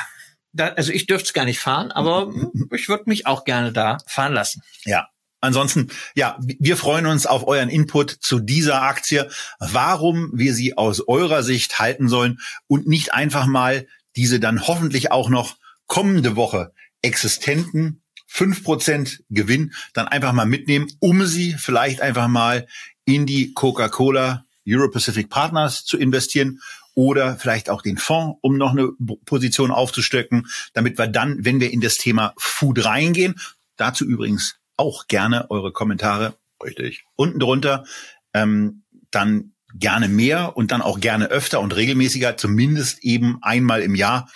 [0.52, 2.34] Da, also ich dürfte es gar nicht fahren, aber
[2.72, 4.62] ich würde mich auch gerne da fahren lassen.
[4.86, 5.08] Ja,
[5.42, 9.30] Ansonsten, ja, wir freuen uns auf euren Input zu dieser Aktie,
[9.60, 15.12] warum wir sie aus eurer Sicht halten sollen und nicht einfach mal diese dann hoffentlich
[15.12, 16.74] auch noch kommende Woche
[17.06, 22.68] existenten fünf Prozent Gewinn dann einfach mal mitnehmen, um sie vielleicht einfach mal
[23.06, 26.60] in die Coca-Cola Euro Pacific Partners zu investieren
[26.95, 28.89] oder vielleicht auch den Fonds, um noch eine
[29.26, 33.36] Position aufzustecken, damit wir dann, wenn wir in das Thema Food reingehen,
[33.78, 37.86] dazu übrigens auch gerne eure Kommentare, richtig, unten drunter,
[38.34, 43.93] ähm, dann gerne mehr und dann auch gerne öfter und regelmäßiger, zumindest eben einmal im
[43.93, 44.30] Jahr.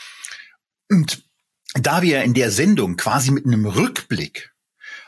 [0.89, 1.23] Und
[1.73, 4.51] da wir in der Sendung quasi mit einem Rückblick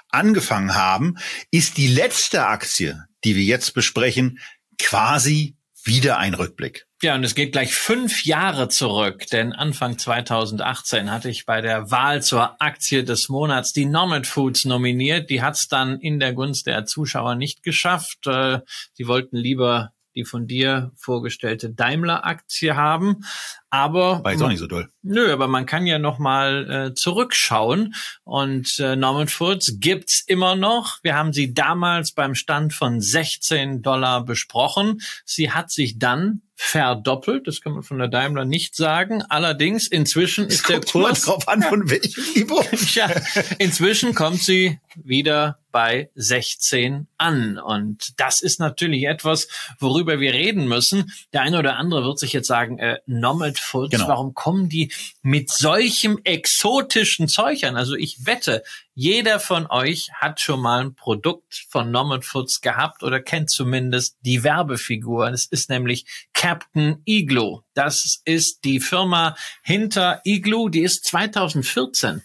[0.09, 1.17] angefangen haben,
[1.49, 4.39] ist die letzte Aktie, die wir jetzt besprechen,
[4.77, 6.85] quasi wieder ein Rückblick.
[7.01, 11.89] Ja, und es geht gleich fünf Jahre zurück, denn Anfang 2018 hatte ich bei der
[11.89, 15.31] Wahl zur Aktie des Monats die Nomad Foods nominiert.
[15.31, 18.27] Die hat es dann in der Gunst der Zuschauer nicht geschafft.
[18.27, 18.59] Äh,
[18.93, 23.23] sie wollten lieber die von dir vorgestellte Daimler-Aktie haben.
[23.71, 24.89] Aber war jetzt auch nicht so doll.
[25.01, 27.95] Nö, aber man kann ja noch mal äh, zurückschauen
[28.25, 30.99] und äh, Norman Foods gibt's immer noch.
[31.03, 35.01] Wir haben sie damals beim Stand von 16 Dollar besprochen.
[35.25, 37.47] Sie hat sich dann verdoppelt.
[37.47, 39.23] Das kann man von der Daimler nicht sagen.
[39.23, 42.63] Allerdings inzwischen ist der Kurs drauf an von welchem Niveau.
[42.93, 43.09] ja,
[43.57, 49.47] inzwischen kommt sie wieder bei 16 an und das ist natürlich etwas,
[49.79, 51.11] worüber wir reden müssen.
[51.33, 54.07] Der eine oder andere wird sich jetzt sagen, äh, Nomad Foods, genau.
[54.07, 54.91] warum kommen die
[55.21, 57.77] mit solchem exotischen Zeug an?
[57.77, 63.03] Also ich wette, jeder von euch hat schon mal ein Produkt von Nomad Foods gehabt
[63.03, 65.27] oder kennt zumindest die Werbefigur.
[65.29, 67.61] Es ist nämlich Captain Igloo.
[67.73, 70.69] Das ist die Firma hinter Igloo.
[70.69, 72.21] Die ist 2014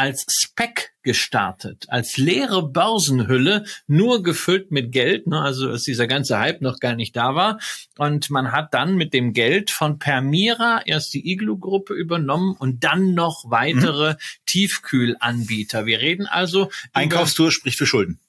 [0.00, 6.38] als Spec gestartet, als leere Börsenhülle, nur gefüllt mit Geld, ne, also dass dieser ganze
[6.38, 7.58] Hype noch gar nicht da war.
[7.98, 13.12] Und man hat dann mit dem Geld von Permira erst die Iglu-Gruppe übernommen und dann
[13.12, 14.16] noch weitere mhm.
[14.46, 15.84] Tiefkühlanbieter.
[15.84, 16.70] Wir reden also.
[16.94, 18.20] Einkaufstour spricht für Schulden.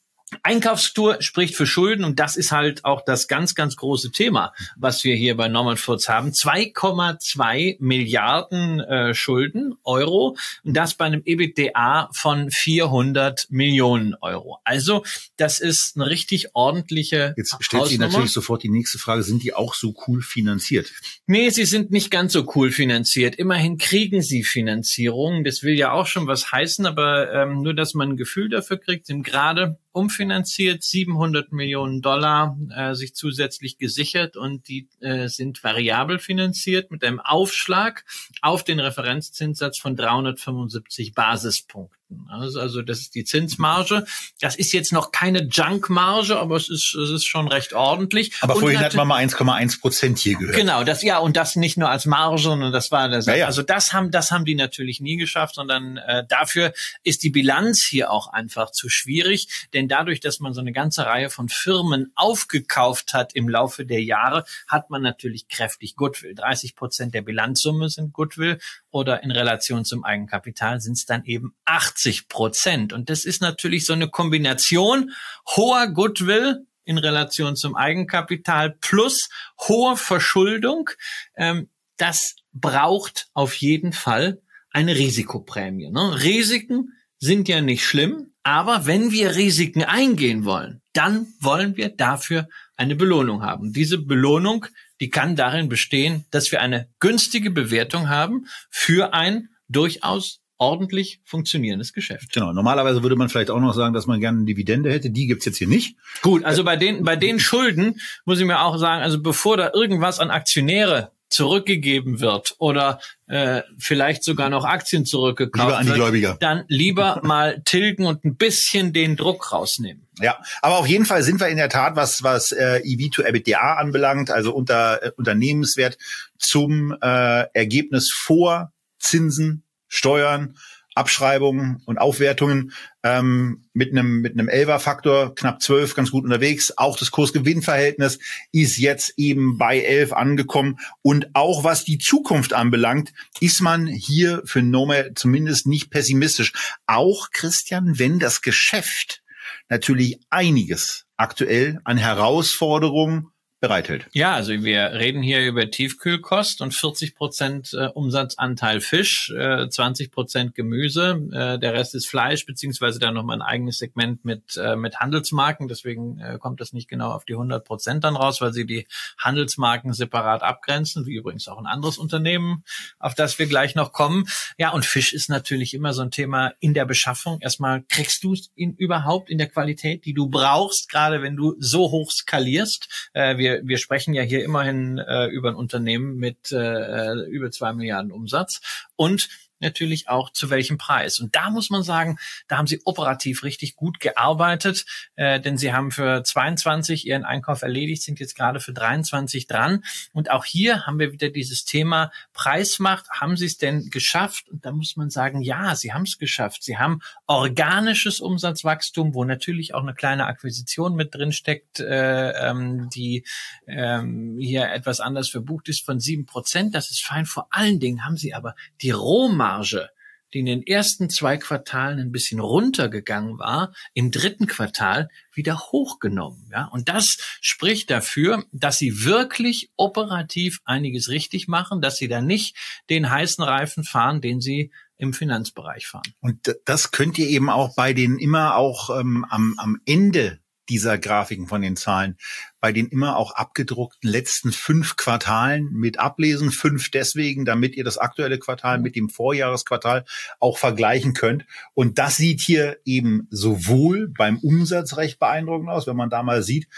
[0.44, 5.04] Einkaufstour spricht für Schulden und das ist halt auch das ganz, ganz große Thema, was
[5.04, 6.32] wir hier bei Norman Foods haben.
[6.32, 14.60] 2,2 Milliarden äh, Schulden Euro und das bei einem EBITDA von 400 Millionen Euro.
[14.64, 15.04] Also
[15.38, 19.54] das ist eine richtig ordentliche Jetzt stellt sich natürlich sofort die nächste Frage, sind die
[19.54, 20.92] auch so cool finanziert?
[21.28, 23.36] Nee, sie sind nicht ganz so cool finanziert.
[23.36, 25.44] Immerhin kriegen sie Finanzierung.
[25.44, 28.78] Das will ja auch schon was heißen, aber ähm, nur, dass man ein Gefühl dafür
[28.78, 35.64] kriegt, sind gerade umfinanziert, 700 Millionen Dollar äh, sich zusätzlich gesichert und die äh, sind
[35.64, 38.06] variabel finanziert mit einem Aufschlag
[38.42, 42.01] auf den Referenzzinssatz von 375 Basispunkten.
[42.12, 42.30] Punkten.
[42.30, 44.06] Also, also das ist die Zinsmarge.
[44.40, 48.34] Das ist jetzt noch keine Junkmarge, aber es ist, es ist schon recht ordentlich.
[48.42, 50.56] Aber und vorhin hat man mal 1,1 Prozent hier gehört.
[50.56, 53.26] Genau, das ja und das nicht nur als Marge, sondern das war das.
[53.26, 53.46] Ja, ja.
[53.46, 57.84] Also das haben das haben die natürlich nie geschafft, sondern äh, dafür ist die Bilanz
[57.84, 62.12] hier auch einfach zu schwierig, denn dadurch, dass man so eine ganze Reihe von Firmen
[62.16, 66.36] aufgekauft hat im Laufe der Jahre, hat man natürlich kräftig Goodwill.
[66.36, 68.60] 30 Prozent der Bilanzsumme sind Goodwill
[68.90, 72.94] oder in Relation zum Eigenkapital sind es dann eben 80 Prozent.
[72.94, 75.12] Und das ist natürlich so eine Kombination
[75.56, 79.30] hoher Goodwill in Relation zum Eigenkapital plus
[79.68, 80.90] hohe Verschuldung.
[81.36, 84.42] Ähm, das braucht auf jeden Fall
[84.72, 85.90] eine Risikoprämie.
[85.92, 86.24] Ne?
[86.24, 92.48] Risiken sind ja nicht schlimm, aber wenn wir Risiken eingehen wollen, dann wollen wir dafür
[92.76, 93.74] eine Belohnung haben.
[93.74, 94.66] Diese Belohnung,
[95.00, 101.92] die kann darin bestehen, dass wir eine günstige Bewertung haben für ein durchaus ordentlich funktionierendes
[101.92, 102.34] Geschäft.
[102.34, 102.54] Genau.
[102.54, 105.10] Normalerweise würde man vielleicht auch noch sagen, dass man gerne eine Dividende hätte.
[105.10, 105.98] Die gibt's jetzt hier nicht.
[106.22, 109.72] Gut, also bei den, bei den Schulden muss ich mir auch sagen, also bevor da
[109.74, 115.94] irgendwas an Aktionäre zurückgegeben wird oder äh, vielleicht sogar noch Aktien zurückgekauft lieber an die
[115.94, 116.30] Gläubiger.
[116.32, 120.08] wird, dann lieber mal tilgen und ein bisschen den Druck rausnehmen.
[120.20, 123.24] Ja, aber auf jeden Fall sind wir in der Tat, was was äh, EV to
[123.24, 125.98] EBITDA anbelangt, also unter äh, Unternehmenswert
[126.38, 129.64] zum äh, Ergebnis vor Zinsen,
[129.94, 130.56] Steuern,
[130.96, 132.74] Abschreibungen und Aufwertungen
[133.04, 136.78] ähm, mit einem mit einem Elfer-Faktor knapp zwölf ganz gut unterwegs.
[136.78, 138.20] Auch das Kurs-Gewinn-Verhältnis
[138.52, 144.42] ist jetzt eben bei elf angekommen und auch was die Zukunft anbelangt, ist man hier
[144.46, 146.54] für Nomad zumindest nicht pessimistisch.
[146.88, 149.22] Auch Christian, wenn das Geschäft
[149.70, 153.31] natürlich einiges aktuell an Herausforderungen
[153.62, 154.08] bereithält.
[154.12, 160.12] Ja, also wir reden hier über Tiefkühlkost und 40 Prozent äh, Umsatzanteil Fisch, äh, 20
[160.12, 164.76] Prozent Gemüse, äh, der Rest ist Fleisch, beziehungsweise dann nochmal ein eigenes Segment mit, äh,
[164.76, 165.68] mit Handelsmarken.
[165.68, 168.88] Deswegen äh, kommt das nicht genau auf die 100 Prozent dann raus, weil sie die
[169.20, 172.64] Handelsmarken separat abgrenzen, wie übrigens auch ein anderes Unternehmen,
[172.98, 174.26] auf das wir gleich noch kommen.
[174.58, 177.38] Ja, und Fisch ist natürlich immer so ein Thema in der Beschaffung.
[177.42, 181.92] Erstmal kriegst du ihn überhaupt in der Qualität, die du brauchst, gerade wenn du so
[181.92, 183.10] hoch skalierst.
[183.14, 187.52] Äh, wir wir, wir sprechen ja hier immerhin äh, über ein Unternehmen mit äh, über
[187.52, 188.62] zwei Milliarden Umsatz.
[188.96, 189.30] Und
[189.62, 191.20] natürlich auch zu welchem Preis.
[191.20, 194.86] Und da muss man sagen, da haben sie operativ richtig gut gearbeitet,
[195.16, 199.84] äh, denn sie haben für 22 ihren Einkauf erledigt, sind jetzt gerade für 23 dran.
[200.14, 203.10] Und auch hier haben wir wieder dieses Thema Preismacht.
[203.12, 204.50] Haben sie es denn geschafft?
[204.50, 206.64] Und da muss man sagen, ja, sie haben es geschafft.
[206.64, 212.90] Sie haben organisches Umsatzwachstum, wo natürlich auch eine kleine Akquisition mit drin steckt, äh, ähm,
[212.90, 213.26] die
[213.68, 216.74] ähm, hier etwas anders verbucht ist von sieben Prozent.
[216.74, 217.26] Das ist fein.
[217.26, 219.90] Vor allen Dingen haben sie aber die Rohmarke Marge,
[220.34, 226.50] die in den ersten zwei Quartalen ein bisschen runtergegangen war, im dritten Quartal wieder hochgenommen.
[226.52, 232.22] Ja, und das spricht dafür, dass sie wirklich operativ einiges richtig machen, dass sie da
[232.22, 232.56] nicht
[232.90, 236.14] den heißen Reifen fahren, den sie im Finanzbereich fahren.
[236.22, 240.40] Und das könnt ihr eben auch bei den immer auch ähm, am, am Ende
[240.72, 242.18] dieser Grafiken von den Zahlen
[242.62, 246.50] bei den immer auch abgedruckten letzten fünf Quartalen mit ablesen.
[246.50, 250.06] Fünf deswegen, damit ihr das aktuelle Quartal mit dem Vorjahresquartal
[250.40, 251.46] auch vergleichen könnt.
[251.74, 256.42] Und das sieht hier eben sowohl beim Umsatz recht beeindruckend aus, wenn man da mal
[256.42, 256.70] sieht,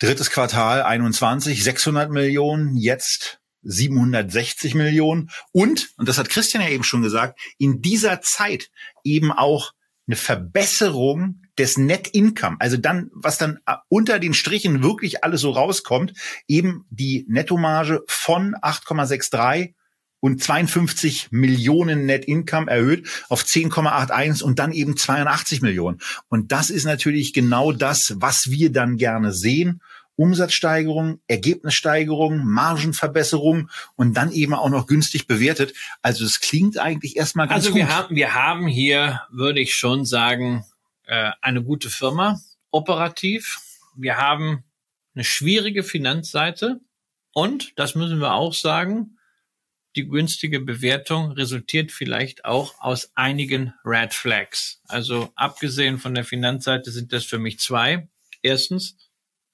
[0.00, 6.84] drittes Quartal 21, 600 Millionen, jetzt 760 Millionen und, und das hat Christian ja eben
[6.84, 8.70] schon gesagt, in dieser Zeit
[9.04, 9.72] eben auch
[10.06, 15.40] eine Verbesserung des Net Income, also dann, was dann äh, unter den Strichen wirklich alles
[15.40, 16.12] so rauskommt,
[16.48, 19.74] eben die Nettomarge von 8,63
[20.20, 25.98] und 52 Millionen Net Income erhöht auf 10,81 und dann eben 82 Millionen.
[26.28, 29.80] Und das ist natürlich genau das, was wir dann gerne sehen.
[30.16, 35.74] Umsatzsteigerung, Ergebnissteigerung, Margenverbesserung und dann eben auch noch günstig bewertet.
[36.00, 37.82] Also es klingt eigentlich erstmal ganz also gut.
[37.82, 40.64] Also wir haben, wir haben hier, würde ich schon sagen,
[41.06, 42.40] äh, eine gute Firma,
[42.70, 43.60] operativ.
[43.96, 44.64] Wir haben
[45.14, 46.80] eine schwierige Finanzseite
[47.32, 49.16] und, das müssen wir auch sagen,
[49.96, 54.82] die günstige Bewertung resultiert vielleicht auch aus einigen Red Flags.
[54.88, 58.08] Also abgesehen von der Finanzseite sind das für mich zwei.
[58.42, 58.96] Erstens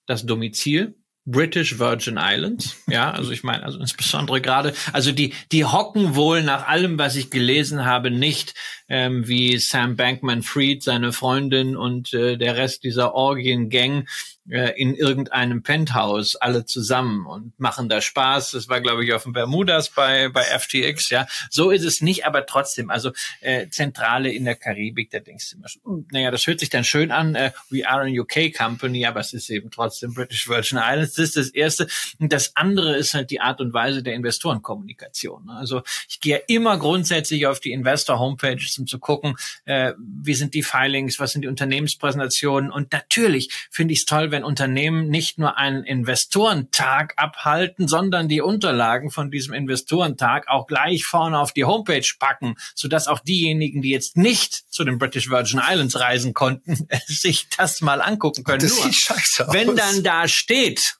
[0.06, 0.96] das Domizil.
[1.24, 2.76] British Virgin Islands.
[2.88, 7.16] Ja, also ich meine, also insbesondere gerade, also die, die hocken wohl nach allem, was
[7.16, 8.54] ich gelesen habe, nicht
[8.88, 14.08] ähm, wie Sam Bankman Fried, seine Freundin und äh, der Rest dieser Orgien-Gang
[14.48, 18.52] äh, in irgendeinem Penthouse alle zusammen und machen da Spaß.
[18.52, 21.26] Das war, glaube ich, auf dem Bermudas bei, bei FTX, ja.
[21.50, 25.56] So ist es nicht, aber trotzdem, also äh, Zentrale in der Karibik, da denkst du
[25.58, 28.52] immer schon, hm, naja, das hört sich dann schön an, äh, we are a UK
[28.52, 31.14] Company, aber es ist eben trotzdem British Virgin Islands.
[31.14, 31.86] Das ist das Erste.
[32.18, 35.46] Und das andere ist halt die Art und Weise der Investorenkommunikation.
[35.46, 35.52] Ne?
[35.54, 39.36] Also ich gehe immer grundsätzlich auf die Investor-Homepages, um zu gucken,
[39.66, 42.72] äh, wie sind die Filings, was sind die Unternehmenspräsentationen.
[42.72, 48.40] Und natürlich finde ich es toll, wenn Unternehmen nicht nur einen Investorentag abhalten, sondern die
[48.40, 53.90] Unterlagen von diesem Investorentag auch gleich vorne auf die Homepage packen, sodass auch diejenigen, die
[53.90, 58.62] jetzt nicht zu den British Virgin Islands reisen konnten, sich das mal angucken können.
[58.62, 59.54] Das sieht scheiße aus.
[59.54, 60.96] Wenn dann da steht,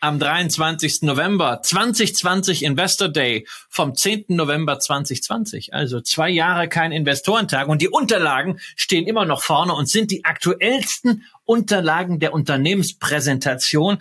[0.00, 1.02] am 23.
[1.02, 4.24] November 2020 Investor Day vom 10.
[4.28, 5.74] November 2020.
[5.74, 10.24] Also zwei Jahre kein Investorentag und die Unterlagen stehen immer noch vorne und sind die
[10.24, 13.98] aktuellsten Unterlagen der Unternehmenspräsentation.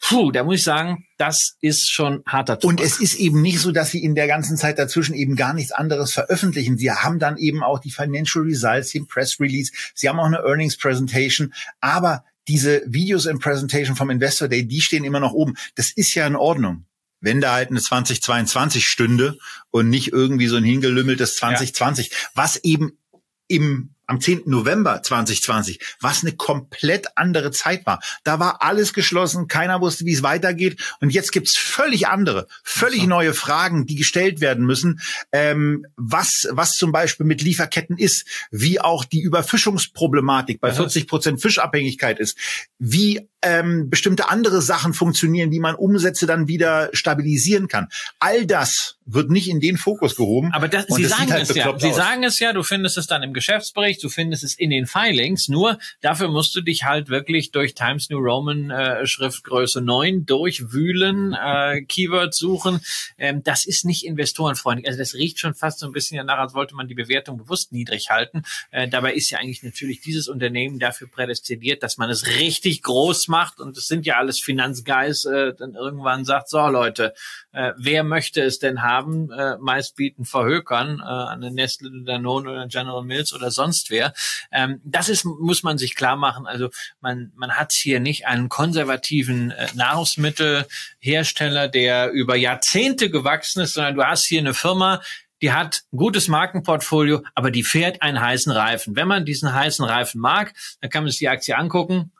[0.00, 2.80] Puh, da muss ich sagen, das ist schon harter Tobak.
[2.80, 5.54] Und es ist eben nicht so, dass sie in der ganzen Zeit dazwischen eben gar
[5.54, 6.76] nichts anderes veröffentlichen.
[6.76, 10.38] Sie haben dann eben auch die Financial Results, den Press Release, sie haben auch eine
[10.38, 15.54] Earnings Presentation, aber diese Videos and Presentation vom Investor Day, die stehen immer noch oben.
[15.74, 16.84] Das ist ja in Ordnung.
[17.20, 19.38] Wenn da halt eine 2022 stünde
[19.70, 22.16] und nicht irgendwie so ein hingelümmeltes 2020, ja.
[22.34, 22.98] was eben
[23.46, 24.42] im am 10.
[24.44, 28.00] November 2020, was eine komplett andere Zeit war.
[28.24, 30.78] Da war alles geschlossen, keiner wusste, wie es weitergeht.
[31.00, 35.00] Und jetzt gibt's völlig andere, völlig neue Fragen, die gestellt werden müssen.
[35.32, 41.40] Ähm, was, was zum Beispiel mit Lieferketten ist, wie auch die Überfischungsproblematik bei 40 Prozent
[41.40, 42.36] Fischabhängigkeit ist,
[42.78, 47.88] wie ähm, bestimmte andere Sachen funktionieren, wie man Umsätze dann wieder stabilisieren kann.
[48.20, 50.52] All das wird nicht in den Fokus gehoben.
[50.52, 51.78] Aber das, Sie das sagen halt es ja.
[51.78, 54.86] Sie sagen es ja, du findest es dann im Geschäftsbericht, du findest es in den
[54.86, 55.48] Filings.
[55.48, 61.34] Nur dafür musst du dich halt wirklich durch Times New Roman äh, Schriftgröße 9 durchwühlen,
[61.34, 62.80] äh, Keywords suchen.
[63.18, 64.86] Ähm, das ist nicht investorenfreundlich.
[64.86, 67.72] Also das riecht schon fast so ein bisschen danach, als wollte man die Bewertung bewusst
[67.72, 68.42] niedrig halten.
[68.70, 73.28] Äh, dabei ist ja eigentlich natürlich dieses Unternehmen dafür prädestiniert, dass man es richtig groß
[73.28, 77.14] macht und es sind ja alles Finanzguys, äh, dann irgendwann sagt, so Leute,
[77.52, 78.91] äh, wer möchte es denn haben?
[79.00, 84.12] Äh, meist bieten Verhökern, äh, eine Nestle, Danone oder General Mills oder sonst wer.
[84.50, 86.46] Ähm, das ist, muss man sich klar machen.
[86.46, 86.68] Also
[87.00, 93.94] man, man hat hier nicht einen konservativen äh, Nahrungsmittelhersteller, der über Jahrzehnte gewachsen ist, sondern
[93.94, 95.00] du hast hier eine Firma,
[95.40, 98.94] die hat ein gutes Markenportfolio, aber die fährt einen heißen Reifen.
[98.94, 102.12] Wenn man diesen heißen Reifen mag, dann kann man sich die Aktie angucken.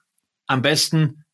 [0.46, 1.24] Am besten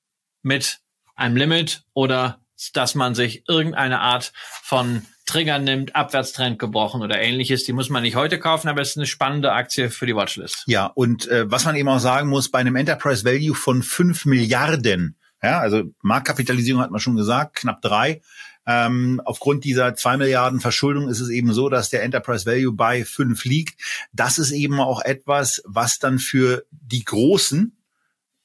[0.43, 0.80] mit
[1.16, 2.41] einem Limit oder
[2.72, 7.64] dass man sich irgendeine Art von Trigger nimmt, Abwärtstrend gebrochen oder ähnliches.
[7.64, 10.64] Die muss man nicht heute kaufen, aber es ist eine spannende Aktie für die Watchlist.
[10.66, 14.24] Ja, und äh, was man eben auch sagen muss, bei einem Enterprise Value von fünf
[14.24, 18.22] Milliarden, ja, also Marktkapitalisierung hat man schon gesagt, knapp drei.
[18.66, 23.05] Ähm, aufgrund dieser zwei Milliarden Verschuldung ist es eben so, dass der Enterprise Value bei
[23.05, 23.81] fünf liegt.
[24.12, 27.76] Das ist eben auch etwas, was dann für die Großen,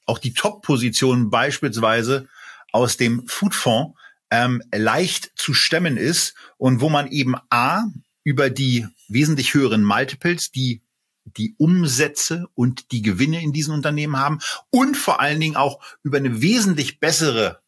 [0.06, 2.28] auch die Top-Positionen beispielsweise
[2.72, 3.98] aus dem Foodfonds
[4.30, 7.84] ähm, leicht zu stemmen ist und wo man eben A
[8.24, 10.82] über die wesentlich höheren Multiples, die
[11.24, 16.18] die Umsätze und die Gewinne in diesen Unternehmen haben und vor allen Dingen auch über
[16.18, 17.60] eine wesentlich bessere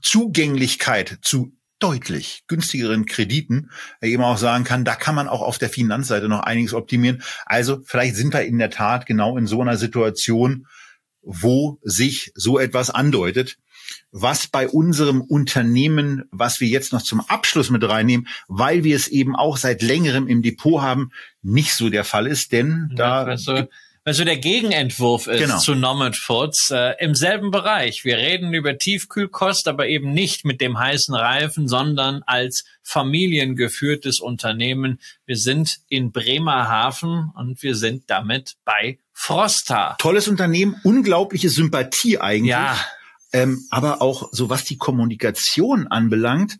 [0.00, 3.70] Zugänglichkeit zu deutlich günstigeren Krediten
[4.00, 7.22] eben auch sagen kann, da kann man auch auf der Finanzseite noch einiges optimieren.
[7.44, 10.66] Also vielleicht sind wir in der Tat genau in so einer Situation,
[11.24, 13.56] wo sich so etwas andeutet
[14.12, 19.08] was bei unserem Unternehmen, was wir jetzt noch zum Abschluss mit reinnehmen, weil wir es
[19.08, 21.10] eben auch seit längerem im Depot haben,
[21.42, 23.66] nicht so der Fall ist, denn da also,
[24.04, 25.58] also der Gegenentwurf ist genau.
[25.58, 28.04] zu Nomad Foods äh, im selben Bereich.
[28.04, 35.00] Wir reden über Tiefkühlkost, aber eben nicht mit dem heißen Reifen, sondern als familiengeführtes Unternehmen.
[35.26, 39.96] Wir sind in Bremerhaven und wir sind damit bei Frosta.
[39.98, 42.50] Tolles Unternehmen, unglaubliche Sympathie eigentlich.
[42.50, 42.78] Ja
[43.34, 46.58] ähm, aber auch so was die Kommunikation anbelangt,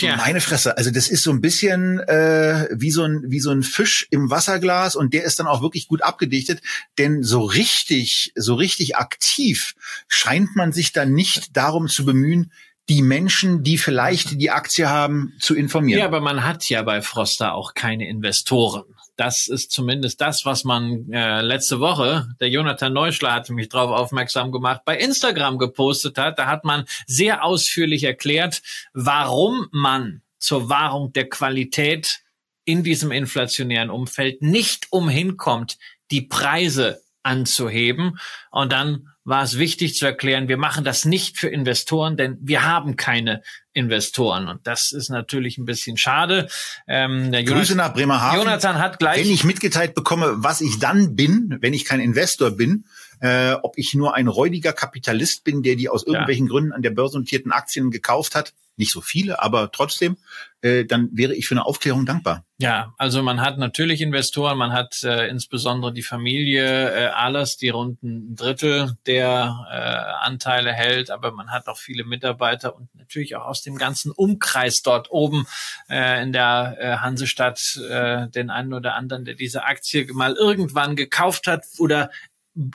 [0.00, 0.14] ja.
[0.16, 3.64] Meine Fresse, also das ist so ein bisschen äh, wie so ein wie so ein
[3.64, 6.62] Fisch im Wasserglas und der ist dann auch wirklich gut abgedichtet,
[6.96, 9.74] denn so richtig so richtig aktiv
[10.06, 12.52] scheint man sich dann nicht darum zu bemühen,
[12.88, 15.98] die Menschen, die vielleicht die Aktie haben, zu informieren.
[15.98, 20.64] Ja, aber man hat ja bei Froster auch keine Investoren das ist zumindest das, was
[20.64, 26.18] man äh, letzte Woche, der Jonathan Neuschler hatte mich darauf aufmerksam gemacht, bei Instagram gepostet
[26.18, 26.38] hat.
[26.38, 28.62] Da hat man sehr ausführlich erklärt,
[28.92, 32.20] warum man zur Wahrung der Qualität
[32.64, 35.78] in diesem inflationären Umfeld nicht umhin kommt,
[36.10, 38.18] die Preise anzuheben.
[38.50, 42.64] Und dann war es wichtig zu erklären, wir machen das nicht für Investoren, denn wir
[42.64, 44.48] haben keine Investoren.
[44.48, 46.48] Und das ist natürlich ein bisschen schade.
[46.86, 48.38] Ähm, der Grüße nach Bremerhaven.
[48.38, 49.24] Jonathan hat gleich.
[49.24, 52.84] Wenn ich mitgeteilt bekomme, was ich dann bin, wenn ich kein Investor bin,
[53.24, 56.50] äh, ob ich nur ein räudiger Kapitalist bin, der die aus irgendwelchen ja.
[56.50, 60.18] Gründen an der Börse notierten Aktien gekauft hat, nicht so viele, aber trotzdem,
[60.60, 62.44] äh, dann wäre ich für eine Aufklärung dankbar.
[62.58, 67.70] Ja, also man hat natürlich Investoren, man hat äh, insbesondere die Familie äh, Ahlers, die
[67.70, 73.36] rund ein Drittel der äh, Anteile hält, aber man hat auch viele Mitarbeiter und natürlich
[73.36, 75.46] auch aus dem ganzen Umkreis dort oben
[75.88, 80.94] äh, in der äh, Hansestadt äh, den einen oder anderen, der diese Aktie mal irgendwann
[80.94, 82.10] gekauft hat oder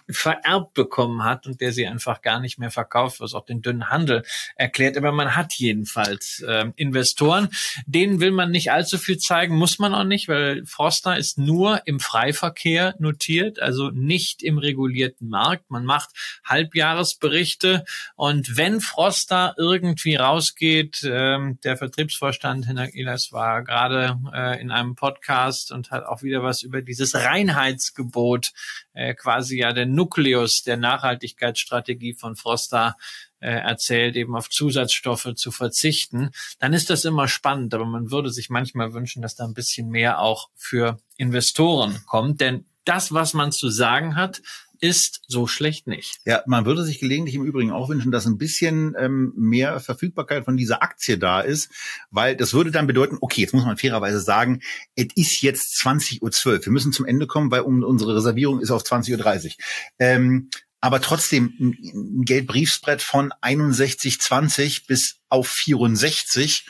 [0.09, 3.89] vererbt bekommen hat und der sie einfach gar nicht mehr verkauft, was auch den dünnen
[3.89, 4.23] Handel
[4.55, 4.97] erklärt.
[4.97, 7.49] Aber man hat jedenfalls äh, Investoren,
[7.85, 11.81] denen will man nicht allzu viel zeigen, muss man auch nicht, weil Froster ist nur
[11.85, 15.71] im Freiverkehr notiert, also nicht im regulierten Markt.
[15.71, 16.09] Man macht
[16.43, 24.71] Halbjahresberichte und wenn Froster irgendwie rausgeht, äh, der Vertriebsvorstand Hinner Ilas war gerade äh, in
[24.71, 28.51] einem Podcast und hat auch wieder was über dieses Reinheitsgebot
[28.99, 32.95] äh, quasi ja der Nukleus der Nachhaltigkeitsstrategie von Frosta
[33.39, 37.73] äh, erzählt, eben auf Zusatzstoffe zu verzichten, dann ist das immer spannend.
[37.73, 42.41] Aber man würde sich manchmal wünschen, dass da ein bisschen mehr auch für Investoren kommt.
[42.41, 44.41] Denn das, was man zu sagen hat,
[44.81, 46.19] ist so schlecht nicht.
[46.25, 50.45] Ja, man würde sich gelegentlich im Übrigen auch wünschen, dass ein bisschen ähm, mehr Verfügbarkeit
[50.45, 51.69] von dieser Aktie da ist,
[52.11, 54.61] weil das würde dann bedeuten, okay, jetzt muss man fairerweise sagen,
[54.95, 56.65] es ist jetzt 20.12 Uhr.
[56.65, 59.51] Wir müssen zum Ende kommen, weil um, unsere Reservierung ist auf 20.30 Uhr.
[59.99, 60.49] Ähm,
[60.81, 66.65] aber trotzdem ein Geldbriefsbrett von 61,20 bis auf 64.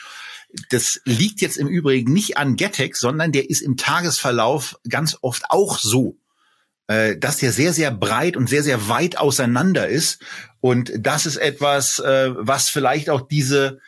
[0.72, 5.44] Das liegt jetzt im Übrigen nicht an Getex, sondern der ist im Tagesverlauf ganz oft
[5.50, 6.18] auch so
[6.90, 10.24] äh, dass der sehr, sehr breit und sehr, sehr weit auseinander ist.
[10.60, 13.80] Und das ist etwas, äh, was vielleicht auch diese,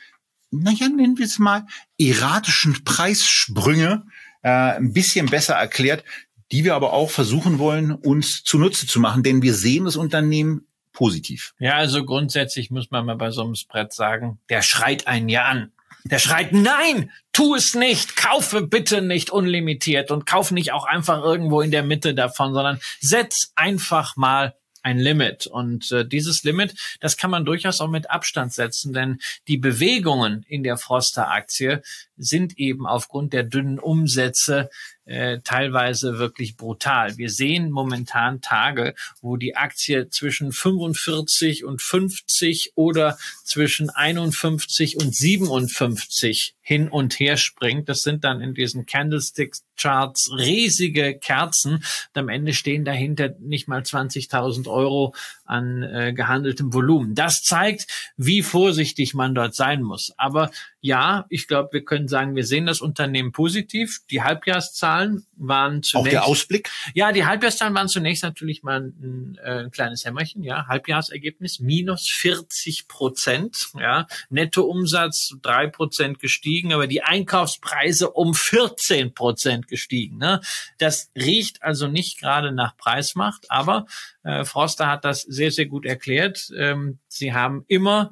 [0.51, 1.65] naja, nennen wir es mal,
[1.97, 4.03] erratischen Preissprünge
[4.43, 6.03] äh, ein bisschen besser erklärt,
[6.51, 10.67] die wir aber auch versuchen wollen, uns zunutze zu machen, denn wir sehen das Unternehmen
[10.93, 11.55] positiv.
[11.57, 15.45] Ja, also grundsätzlich muss man mal bei so einem Spread sagen, der schreit einen ja
[15.45, 15.71] an.
[16.05, 21.23] Der schreit, nein, tu es nicht, kaufe bitte nicht unlimitiert und kauf nicht auch einfach
[21.23, 25.47] irgendwo in der Mitte davon, sondern setz einfach mal ein Limit.
[25.47, 30.43] Und äh, dieses Limit, das kann man durchaus auch mit Abstand setzen, denn die Bewegungen
[30.47, 31.81] in der Froster-Aktie
[32.21, 34.69] sind eben aufgrund der dünnen Umsätze
[35.05, 37.17] äh, teilweise wirklich brutal.
[37.17, 45.15] Wir sehen momentan Tage, wo die Aktie zwischen 45 und 50 oder zwischen 51 und
[45.15, 47.89] 57 hin und her springt.
[47.89, 51.73] Das sind dann in diesen Candlestick Charts riesige Kerzen.
[51.73, 55.15] Und am Ende stehen dahinter nicht mal 20.000 Euro
[55.51, 57.13] an äh, gehandeltem Volumen.
[57.13, 60.13] Das zeigt, wie vorsichtig man dort sein muss.
[60.17, 60.49] Aber
[60.79, 63.99] ja, ich glaube, wir können sagen, wir sehen das Unternehmen positiv.
[64.09, 65.95] Die Halbjahreszahlen waren zunächst.
[65.95, 66.71] Auch der Ausblick?
[66.95, 70.67] Ja, die Halbjahreszahlen waren zunächst natürlich mal ein, äh, ein kleines Hämmerchen, ja.
[70.67, 74.07] Halbjahresergebnis minus 40 Prozent, ja.
[74.29, 80.41] Nettoumsatz drei Prozent gestiegen, aber die Einkaufspreise um 14 Prozent gestiegen, ne.
[80.79, 83.85] Das riecht also nicht gerade nach Preismacht, aber
[84.23, 86.49] äh, Froster hat das sehr, sehr gut erklärt.
[86.55, 88.11] Ähm, sie haben immer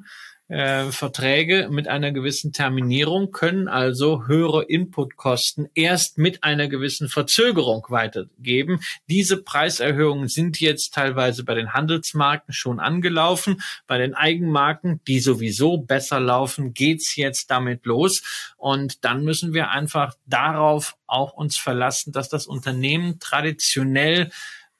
[0.50, 7.86] äh, Verträge mit einer gewissen Terminierung können also höhere Inputkosten erst mit einer gewissen Verzögerung
[7.88, 8.80] weitergeben.
[9.08, 13.62] Diese Preiserhöhungen sind jetzt teilweise bei den Handelsmarken schon angelaufen.
[13.86, 18.52] Bei den Eigenmarken, die sowieso besser laufen, geht's jetzt damit los.
[18.56, 24.30] Und dann müssen wir einfach darauf auch uns verlassen, dass das Unternehmen traditionell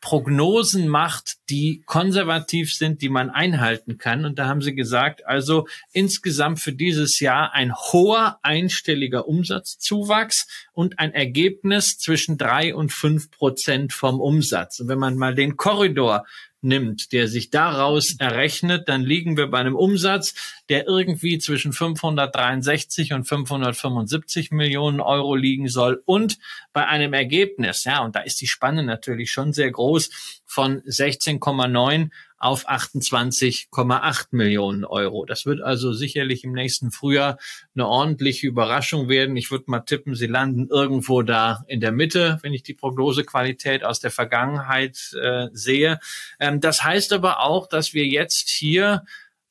[0.01, 4.25] Prognosen macht, die konservativ sind, die man einhalten kann.
[4.25, 10.99] Und da haben sie gesagt, also insgesamt für dieses Jahr ein hoher einstelliger Umsatzzuwachs und
[10.99, 14.81] ein Ergebnis zwischen drei und fünf Prozent vom Umsatz.
[14.81, 16.25] Und wenn man mal den Korridor
[16.63, 20.35] nimmt, der sich daraus errechnet, dann liegen wir bei einem Umsatz,
[20.71, 26.39] der irgendwie zwischen 563 und 575 Millionen Euro liegen soll und
[26.73, 30.11] bei einem Ergebnis, ja, und da ist die Spanne natürlich schon sehr groß,
[30.47, 32.11] von 16,9
[32.41, 35.27] auf 28,8 Millionen Euro.
[35.27, 37.39] Das wird also sicherlich im nächsten Frühjahr
[37.75, 39.37] eine ordentliche Überraschung werden.
[39.37, 43.85] Ich würde mal tippen, sie landen irgendwo da in der Mitte, wenn ich die Prognosequalität
[43.85, 46.01] aus der Vergangenheit äh, sehe.
[46.39, 49.05] Ähm, das heißt aber auch, dass wir jetzt hier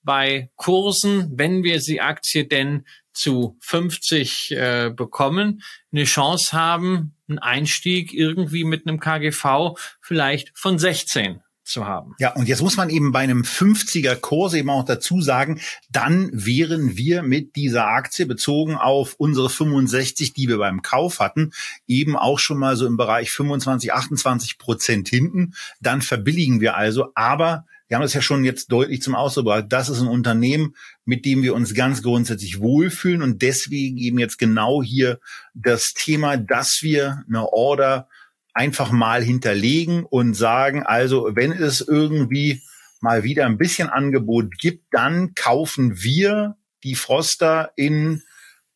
[0.03, 7.39] bei Kursen, wenn wir die Aktie denn zu 50 äh, bekommen, eine Chance haben, einen
[7.39, 12.15] Einstieg irgendwie mit einem KGV vielleicht von 16 zu haben.
[12.19, 15.61] Ja, und jetzt muss man eben bei einem 50er Kurs eben auch dazu sagen,
[15.91, 21.51] dann wären wir mit dieser Aktie bezogen auf unsere 65, die wir beim Kauf hatten,
[21.87, 25.53] eben auch schon mal so im Bereich 25, 28 Prozent hinten.
[25.79, 29.65] Dann verbilligen wir also, aber wir haben das ja schon jetzt deutlich zum Ausdruck gebracht.
[29.69, 30.75] Das ist ein Unternehmen,
[31.05, 33.23] mit dem wir uns ganz grundsätzlich wohlfühlen.
[33.23, 35.19] Und deswegen eben jetzt genau hier
[35.55, 38.07] das Thema, dass wir eine Order
[38.53, 42.61] einfach mal hinterlegen und sagen, also wenn es irgendwie
[43.01, 48.21] mal wieder ein bisschen Angebot gibt, dann kaufen wir die Froster in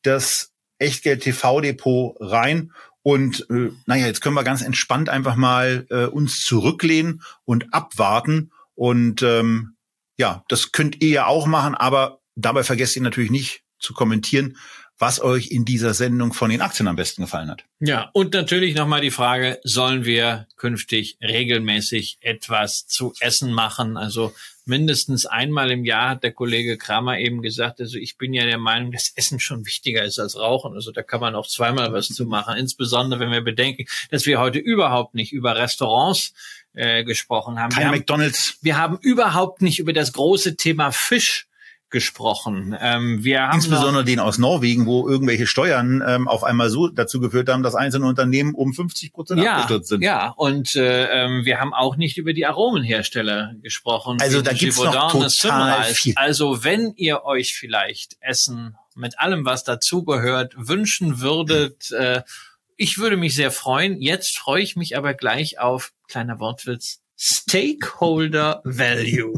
[0.02, 2.72] das Echtgeld TV Depot rein.
[3.03, 8.52] Und äh, naja, jetzt können wir ganz entspannt einfach mal äh, uns zurücklehnen und abwarten
[8.76, 9.76] und ähm,
[10.18, 14.58] ja, das könnt ihr ja auch machen, aber dabei vergesst ihr natürlich nicht zu kommentieren,
[15.00, 17.66] was euch in dieser Sendung von den Aktien am besten gefallen hat.
[17.80, 23.98] Ja, und natürlich nochmal die Frage, sollen wir künftig regelmäßig etwas zu essen machen?
[23.98, 24.34] Also
[24.66, 28.60] mindestens einmal im Jahr hat der Kollege Kramer eben gesagt, also ich bin ja der
[28.60, 30.74] Meinung, dass Essen schon wichtiger ist als Rauchen.
[30.74, 32.56] Also da kann man auch zweimal was zu machen.
[32.56, 36.34] Insbesondere wenn wir bedenken, dass wir heute überhaupt nicht über Restaurants
[36.74, 37.72] äh, gesprochen haben.
[37.72, 38.50] Kein wir McDonalds.
[38.50, 41.48] Haben, wir haben überhaupt nicht über das große Thema Fisch
[41.94, 42.76] gesprochen.
[42.82, 47.20] Ähm, wir haben Insbesondere den aus Norwegen, wo irgendwelche Steuern ähm, auf einmal so dazu
[47.20, 50.02] geführt haben, dass einzelne Unternehmen um 50 Prozent ja, abgestürzt sind.
[50.02, 54.18] Ja, und äh, ähm, wir haben auch nicht über die Aromenhersteller gesprochen.
[54.22, 56.14] Also da gibt's noch total viel.
[56.16, 62.24] Also wenn ihr euch vielleicht Essen mit allem, was dazugehört, wünschen würdet, äh,
[62.76, 64.02] ich würde mich sehr freuen.
[64.02, 69.34] Jetzt freue ich mich aber gleich auf, kleiner Wortwitz, Stakeholder Value.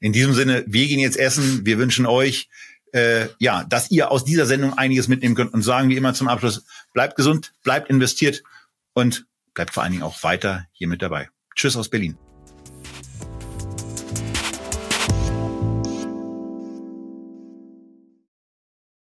[0.00, 1.66] In diesem Sinne, wir gehen jetzt essen.
[1.66, 2.48] Wir wünschen euch,
[2.92, 6.28] äh, ja, dass ihr aus dieser Sendung einiges mitnehmen könnt und sagen wie immer zum
[6.28, 6.64] Abschluss,
[6.94, 8.42] bleibt gesund, bleibt investiert
[8.94, 11.28] und bleibt vor allen Dingen auch weiter hier mit dabei.
[11.54, 12.16] Tschüss aus Berlin.